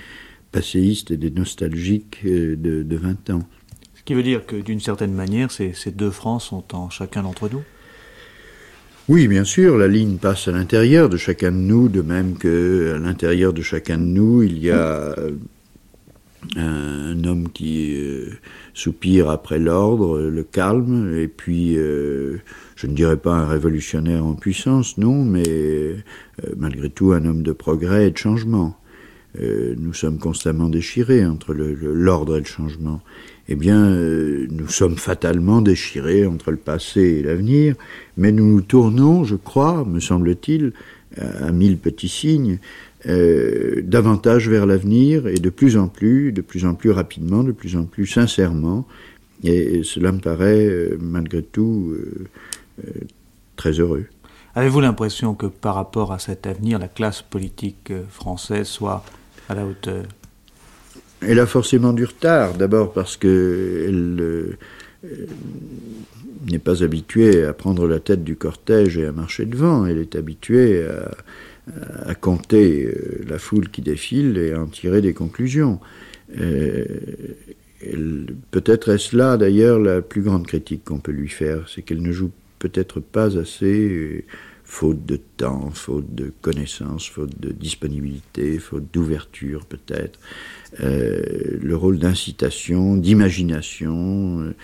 passéistes 0.52 1.10
et 1.10 1.16
des 1.16 1.32
nostalgiques 1.32 2.20
euh, 2.24 2.54
de, 2.54 2.84
de 2.84 2.96
20 2.96 3.30
ans. 3.30 3.42
Ce 3.94 4.02
qui 4.04 4.14
veut 4.14 4.22
dire 4.22 4.46
que 4.46 4.54
d'une 4.54 4.78
certaine 4.78 5.12
manière, 5.12 5.50
ces, 5.50 5.72
ces 5.72 5.90
deux 5.90 6.12
France 6.12 6.46
sont 6.46 6.72
en 6.72 6.88
chacun 6.88 7.24
d'entre 7.24 7.48
nous? 7.48 7.62
Oui, 9.08 9.28
bien 9.28 9.44
sûr, 9.44 9.78
la 9.78 9.88
ligne 9.88 10.16
passe 10.16 10.48
à 10.48 10.52
l'intérieur 10.52 11.08
de 11.08 11.16
chacun 11.16 11.52
de 11.52 11.56
nous, 11.56 11.88
de 11.88 12.02
même 12.02 12.36
que 12.36 12.94
à 12.96 12.98
l'intérieur 12.98 13.52
de 13.52 13.62
chacun 13.62 13.98
de 13.98 14.04
nous, 14.04 14.42
il 14.42 14.58
y 14.58 14.70
a 14.70 15.14
un 16.56 17.24
homme 17.24 17.48
qui 17.48 17.96
euh, 17.96 18.30
soupire 18.74 19.30
après 19.30 19.58
l'ordre, 19.58 20.20
le 20.20 20.42
calme, 20.42 21.16
et 21.16 21.28
puis, 21.28 21.76
euh, 21.76 22.38
je 22.76 22.86
ne 22.86 22.94
dirais 22.94 23.16
pas 23.16 23.34
un 23.34 23.46
révolutionnaire 23.46 24.24
en 24.24 24.34
puissance, 24.34 24.98
non, 24.98 25.24
mais 25.24 25.48
euh, 25.48 25.96
malgré 26.56 26.90
tout 26.90 27.12
un 27.12 27.24
homme 27.24 27.42
de 27.42 27.52
progrès 27.52 28.08
et 28.08 28.10
de 28.10 28.18
changement. 28.18 28.78
nous 29.38 29.92
sommes 29.92 30.18
constamment 30.18 30.70
déchirés 30.70 31.26
entre 31.26 31.52
l'ordre 31.52 32.36
et 32.36 32.40
le 32.40 32.46
changement 32.46 33.02
eh 33.48 33.54
bien, 33.54 33.84
euh, 33.84 34.46
nous 34.50 34.68
sommes 34.68 34.96
fatalement 34.96 35.62
déchirés 35.62 36.26
entre 36.26 36.50
le 36.50 36.56
passé 36.56 37.00
et 37.00 37.22
l'avenir, 37.22 37.76
mais 38.16 38.32
nous 38.32 38.46
nous 38.46 38.60
tournons, 38.60 39.24
je 39.24 39.36
crois, 39.36 39.84
me 39.84 40.00
semble-t-il, 40.00 40.72
à 41.18 41.50
mille 41.52 41.78
petits 41.78 42.08
signes, 42.08 42.58
euh, 43.06 43.80
davantage 43.82 44.50
vers 44.50 44.66
l'avenir 44.66 45.28
et 45.28 45.38
de 45.38 45.48
plus 45.48 45.76
en 45.76 45.88
plus, 45.88 46.32
de 46.32 46.42
plus 46.42 46.66
en 46.66 46.74
plus 46.74 46.90
rapidement, 46.90 47.42
de 47.42 47.52
plus 47.52 47.76
en 47.76 47.84
plus 47.84 48.06
sincèrement, 48.06 48.86
et, 49.44 49.82
cela 49.84 50.12
me 50.12 50.18
paraît, 50.18 50.66
euh, 50.66 50.98
malgré 51.00 51.42
tout, 51.42 51.96
très 53.54 53.72
heureux. 53.72 54.06
Avez-vous 54.54 54.80
l'impression 54.80 55.34
que 55.34 55.46
par 55.46 55.76
rapport 55.76 56.12
à 56.12 56.18
cet 56.18 56.46
avenir, 56.46 56.78
la 56.78 56.88
classe 56.88 57.22
politique 57.22 57.92
française 58.10 58.66
soit 58.66 59.04
à 59.48 59.54
la 59.54 59.64
hauteur? 59.64 60.04
Elle 61.22 61.40
a 61.40 61.46
forcément 61.46 61.92
du 61.92 62.04
retard, 62.04 62.54
d'abord 62.54 62.92
parce 62.92 63.16
qu'elle 63.16 64.16
euh, 64.20 64.56
n'est 66.50 66.58
pas 66.58 66.82
habituée 66.82 67.44
à 67.44 67.52
prendre 67.52 67.86
la 67.86 68.00
tête 68.00 68.24
du 68.24 68.36
cortège 68.36 68.98
et 68.98 69.06
à 69.06 69.12
marcher 69.12 69.46
devant. 69.46 69.86
Elle 69.86 69.98
est 69.98 70.14
habituée 70.14 70.86
à, 72.06 72.14
compter 72.14 72.86
euh, 72.86 73.24
la 73.28 73.38
foule 73.38 73.68
qui 73.68 73.82
défile 73.82 74.38
et 74.38 74.52
à 74.52 74.62
en 74.62 74.66
tirer 74.66 75.00
des 75.00 75.14
conclusions. 75.14 75.80
Euh, 76.38 76.84
peut-être 78.50 78.90
est-ce 78.90 79.16
là 79.16 79.36
d'ailleurs 79.36 79.78
la 79.78 80.02
plus 80.02 80.22
grande 80.22 80.46
critique 80.46 80.84
qu'on 80.84 80.98
peut 80.98 81.12
lui 81.12 81.28
faire, 81.28 81.68
c'est 81.68 81.82
qu'elle 81.82 82.02
ne 82.02 82.12
joue 82.12 82.30
peut-être 82.58 83.00
pas 83.00 83.38
assez 83.38 84.24
faute 84.66 85.06
de 85.06 85.20
temps, 85.36 85.70
faute 85.70 86.12
de 86.14 86.32
connaissances, 86.42 87.08
faute 87.08 87.38
de 87.40 87.52
disponibilité, 87.52 88.58
faute 88.58 88.86
d'ouverture 88.92 89.64
peut-être, 89.64 90.18
le 90.78 91.74
rôle 91.74 91.98
d'incitation, 91.98 92.96
d'imagination, 92.96 94.40
euh, 94.40 94.54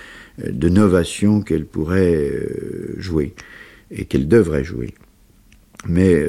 de 0.50 0.68
novation 0.68 1.42
qu'elle 1.42 1.66
pourrait 1.66 2.14
euh, 2.16 2.94
jouer 2.98 3.34
et 3.90 4.04
qu'elle 4.04 4.28
devrait 4.28 4.64
jouer. 4.64 4.94
Mais 5.86 6.24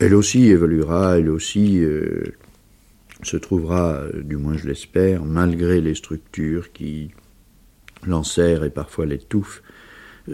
elle 0.00 0.14
aussi 0.14 0.46
évoluera, 0.46 1.18
elle 1.18 1.30
aussi 1.30 1.80
se 3.22 3.36
trouvera, 3.36 4.02
du 4.24 4.36
moins 4.36 4.58
je 4.58 4.66
l'espère, 4.66 5.24
malgré 5.24 5.80
les 5.80 5.94
structures 5.94 6.72
qui 6.72 7.12
l'enserrent 8.04 8.64
et 8.64 8.70
parfois 8.70 9.06
l'étouffent, 9.06 9.62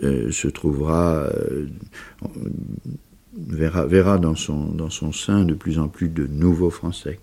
euh, 0.03 0.33
se 0.33 0.49
trouvera, 0.49 1.27
euh, 1.27 1.69
verra, 3.37 3.87
verra 3.87 4.19
dans, 4.19 4.35
son, 4.35 4.67
dans 4.67 4.91
son 4.91 5.13
sein 5.13 5.45
de 5.45 5.55
plus 5.55 5.79
en 5.79 5.89
plus 5.89 6.09
de 6.09 6.27
nouveaux 6.27 6.71
Français. 6.71 7.19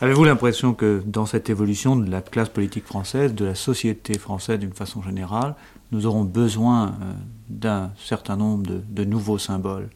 Avez-vous 0.00 0.24
l'impression 0.24 0.72
que 0.72 1.02
dans 1.04 1.26
cette 1.26 1.50
évolution 1.50 1.94
de 1.94 2.10
la 2.10 2.22
classe 2.22 2.48
politique 2.48 2.84
française, 2.84 3.34
de 3.34 3.44
la 3.44 3.54
société 3.54 4.18
française 4.18 4.58
d'une 4.58 4.72
façon 4.72 5.02
générale, 5.02 5.54
nous 5.92 6.06
aurons 6.06 6.24
besoin 6.24 6.88
euh, 6.88 7.12
d'un 7.50 7.92
certain 7.98 8.36
nombre 8.36 8.66
de, 8.66 8.80
de, 8.88 9.04
nouveaux 9.04 9.38
symboles? 9.38 9.88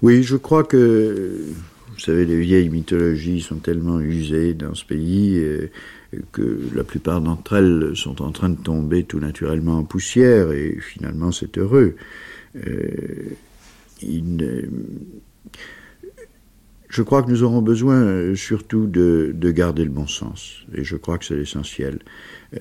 Oui, 0.00 0.22
je 0.22 0.36
crois 0.36 0.64
que, 0.64 1.38
vous 1.92 1.98
savez, 1.98 2.24
les 2.24 2.40
vieilles 2.40 2.70
mythologies 2.70 3.40
sont 3.42 3.56
tellement 3.56 4.00
usées 4.00 4.54
dans 4.54 4.74
ce 4.74 4.84
pays. 4.84 5.36
Et, 5.36 5.70
que 6.32 6.60
la 6.74 6.84
plupart 6.84 7.20
d'entre 7.20 7.54
elles 7.54 7.92
sont 7.94 8.22
en 8.22 8.32
train 8.32 8.48
de 8.48 8.56
tomber 8.56 9.04
tout 9.04 9.18
naturellement 9.18 9.78
en 9.78 9.84
poussière, 9.84 10.52
et 10.52 10.78
finalement 10.80 11.32
c'est 11.32 11.58
heureux. 11.58 11.96
Euh, 12.56 13.36
je 16.94 17.02
crois 17.02 17.22
que 17.22 17.30
nous 17.30 17.42
aurons 17.42 17.60
besoin 17.60 17.96
euh, 17.96 18.34
surtout 18.36 18.86
de, 18.86 19.32
de, 19.34 19.50
garder 19.50 19.84
le 19.84 19.90
bon 19.90 20.06
sens, 20.06 20.64
et 20.74 20.84
je 20.84 20.96
crois 20.96 21.18
que 21.18 21.24
c'est 21.24 21.36
l'essentiel. 21.36 21.98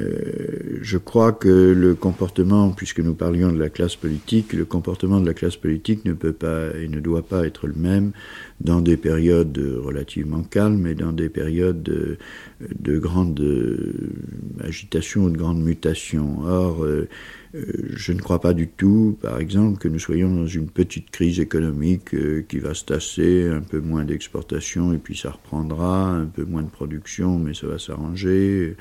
Euh, 0.01 0.79
je 0.81 0.97
crois 0.97 1.31
que 1.31 1.73
le 1.75 1.95
comportement, 1.95 2.71
puisque 2.71 2.99
nous 2.99 3.13
parlions 3.13 3.51
de 3.51 3.59
la 3.59 3.69
classe 3.69 3.95
politique, 3.95 4.53
le 4.53 4.65
comportement 4.65 5.19
de 5.19 5.25
la 5.25 5.33
classe 5.33 5.55
politique 5.55 6.05
ne 6.05 6.13
peut 6.13 6.33
pas 6.33 6.75
et 6.77 6.87
ne 6.87 6.99
doit 6.99 7.25
pas 7.25 7.45
être 7.45 7.67
le 7.67 7.75
même 7.75 8.11
dans 8.59 8.81
des 8.81 8.97
périodes 8.97 9.57
relativement 9.83 10.43
calmes 10.43 10.87
et 10.87 10.95
dans 10.95 11.11
des 11.11 11.29
périodes 11.29 11.83
de, 11.83 12.17
de 12.79 12.97
grande 12.97 13.41
agitation 14.63 15.25
ou 15.25 15.29
de 15.29 15.37
grande 15.37 15.61
mutation. 15.61 16.43
Or, 16.43 16.85
euh, 17.55 17.91
je 17.95 18.13
ne 18.13 18.19
crois 18.19 18.41
pas 18.41 18.53
du 18.53 18.67
tout, 18.67 19.17
par 19.21 19.39
exemple, 19.39 19.77
que 19.77 19.87
nous 19.87 19.99
soyons 19.99 20.33
dans 20.33 20.47
une 20.47 20.69
petite 20.69 21.11
crise 21.11 21.39
économique 21.39 22.15
euh, 22.15 22.43
qui 22.47 22.57
va 22.57 22.73
se 22.73 22.83
tasser, 22.83 23.47
un 23.47 23.61
peu 23.61 23.79
moins 23.79 24.05
d'exportation 24.05 24.91
et 24.93 24.97
puis 24.97 25.15
ça 25.15 25.31
reprendra, 25.31 26.09
un 26.09 26.25
peu 26.25 26.45
moins 26.45 26.63
de 26.63 26.69
production 26.69 27.37
mais 27.37 27.53
ça 27.53 27.67
va 27.67 27.77
s'arranger, 27.77 28.75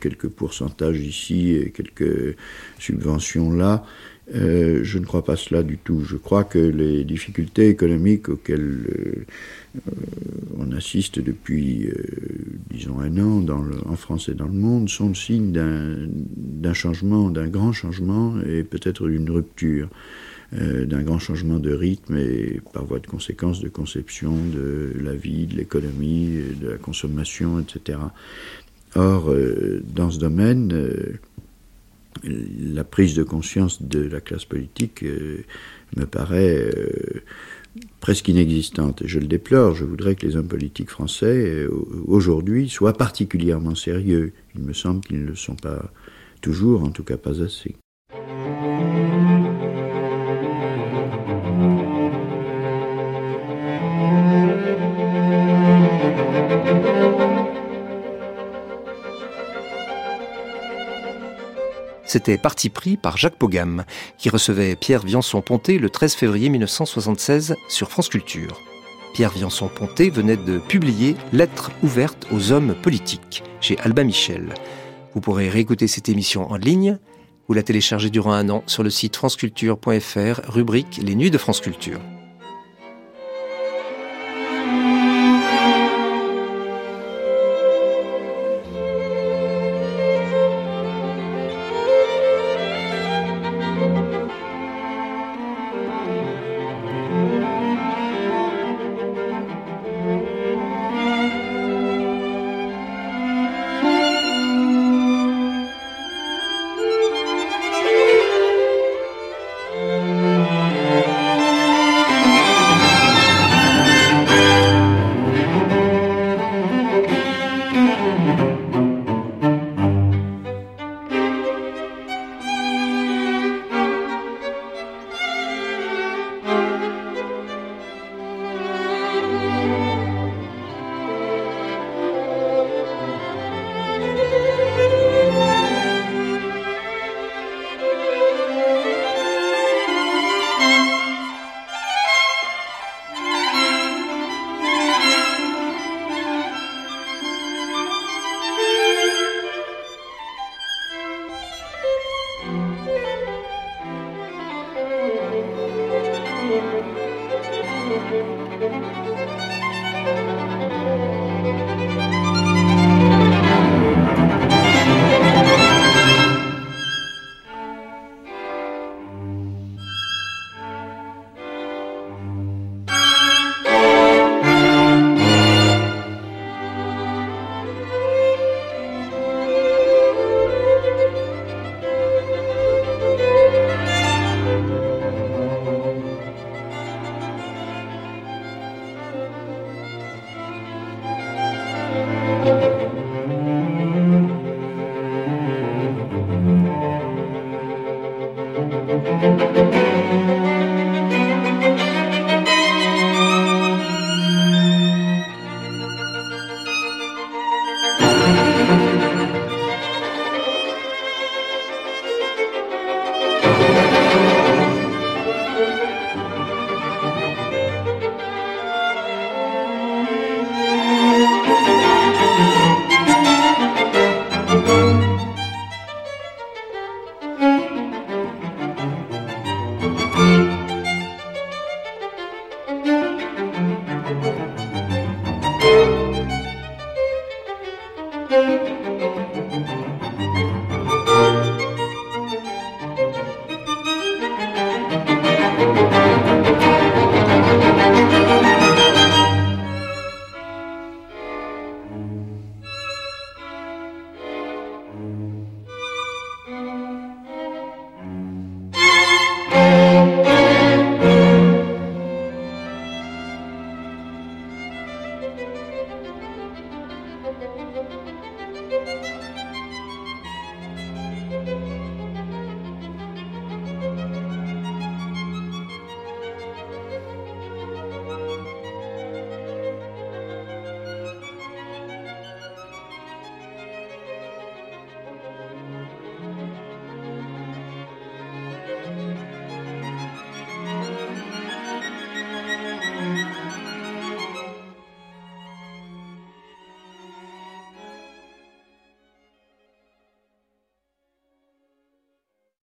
quelques 0.00 0.28
pourcentages 0.28 1.00
ici 1.00 1.52
et 1.52 1.70
quelques 1.70 2.36
subventions 2.78 3.52
là. 3.52 3.84
Euh, 4.34 4.80
je 4.84 4.98
ne 4.98 5.04
crois 5.04 5.24
pas 5.24 5.36
cela 5.36 5.62
du 5.62 5.78
tout. 5.78 6.04
Je 6.04 6.16
crois 6.16 6.44
que 6.44 6.58
les 6.58 7.04
difficultés 7.04 7.68
économiques 7.68 8.28
auxquelles 8.28 9.26
euh, 9.76 9.90
on 10.56 10.70
assiste 10.72 11.18
depuis, 11.18 11.88
euh, 11.88 11.94
disons, 12.70 13.00
un 13.00 13.18
an 13.18 13.44
en 13.86 13.96
France 13.96 14.28
et 14.28 14.34
dans 14.34 14.46
le 14.46 14.52
monde 14.52 14.88
sont 14.88 15.08
le 15.08 15.14
signe 15.14 15.52
d'un 15.52 16.74
changement, 16.74 17.30
d'un 17.30 17.48
grand 17.48 17.72
changement 17.72 18.34
et 18.42 18.62
peut-être 18.62 19.08
d'une 19.08 19.30
rupture. 19.30 19.88
d'un 20.52 21.02
grand 21.02 21.20
changement 21.20 21.60
de 21.60 21.72
rythme 21.72 22.16
et 22.16 22.60
par 22.72 22.84
voie 22.84 22.98
de 22.98 23.06
conséquence 23.06 23.60
de 23.60 23.68
conception 23.68 24.34
de 24.52 24.92
la 25.00 25.14
vie, 25.14 25.46
de 25.46 25.54
l'économie, 25.54 26.42
de 26.60 26.70
la 26.70 26.76
consommation, 26.76 27.60
etc. 27.60 27.98
Or, 28.94 29.32
dans 29.94 30.10
ce 30.10 30.18
domaine, 30.18 31.18
la 32.24 32.84
prise 32.84 33.14
de 33.14 33.22
conscience 33.22 33.82
de 33.82 34.00
la 34.00 34.20
classe 34.20 34.44
politique 34.44 35.02
euh, 35.02 35.44
me 35.96 36.04
paraît 36.04 36.70
euh, 36.74 37.22
presque 38.00 38.28
inexistante. 38.28 39.02
Je 39.04 39.18
le 39.18 39.26
déplore, 39.26 39.74
je 39.74 39.84
voudrais 39.84 40.14
que 40.14 40.26
les 40.26 40.36
hommes 40.36 40.48
politiques 40.48 40.90
français, 40.90 41.64
euh, 41.64 41.70
aujourd'hui, 42.06 42.68
soient 42.68 42.94
particulièrement 42.94 43.74
sérieux. 43.74 44.32
Il 44.54 44.62
me 44.62 44.72
semble 44.72 45.00
qu'ils 45.00 45.22
ne 45.22 45.28
le 45.28 45.36
sont 45.36 45.56
pas 45.56 45.92
toujours, 46.40 46.82
en 46.82 46.90
tout 46.90 47.04
cas 47.04 47.16
pas 47.16 47.42
assez. 47.42 47.76
C'était 62.10 62.38
parti 62.38 62.70
pris 62.70 62.96
par 62.96 63.16
Jacques 63.16 63.36
Pogam, 63.36 63.84
qui 64.18 64.30
recevait 64.30 64.74
Pierre 64.74 65.04
Viançon-Ponté 65.04 65.78
le 65.78 65.90
13 65.90 66.14
février 66.14 66.48
1976 66.48 67.54
sur 67.68 67.88
France 67.88 68.08
Culture. 68.08 68.60
Pierre 69.14 69.30
Viançon-Ponté 69.30 70.10
venait 70.10 70.36
de 70.36 70.58
publier 70.58 71.14
Lettres 71.32 71.70
ouvertes 71.84 72.26
aux 72.32 72.50
hommes 72.50 72.74
politiques 72.74 73.44
chez 73.60 73.78
Albin 73.78 74.02
Michel. 74.02 74.54
Vous 75.14 75.20
pourrez 75.20 75.48
réécouter 75.48 75.86
cette 75.86 76.08
émission 76.08 76.50
en 76.50 76.56
ligne 76.56 76.98
ou 77.48 77.52
la 77.52 77.62
télécharger 77.62 78.10
durant 78.10 78.32
un 78.32 78.48
an 78.48 78.64
sur 78.66 78.82
le 78.82 78.90
site 78.90 79.14
franceculture.fr, 79.14 80.40
rubrique 80.48 80.98
Les 81.00 81.14
Nuits 81.14 81.30
de 81.30 81.38
France 81.38 81.60
Culture. 81.60 82.00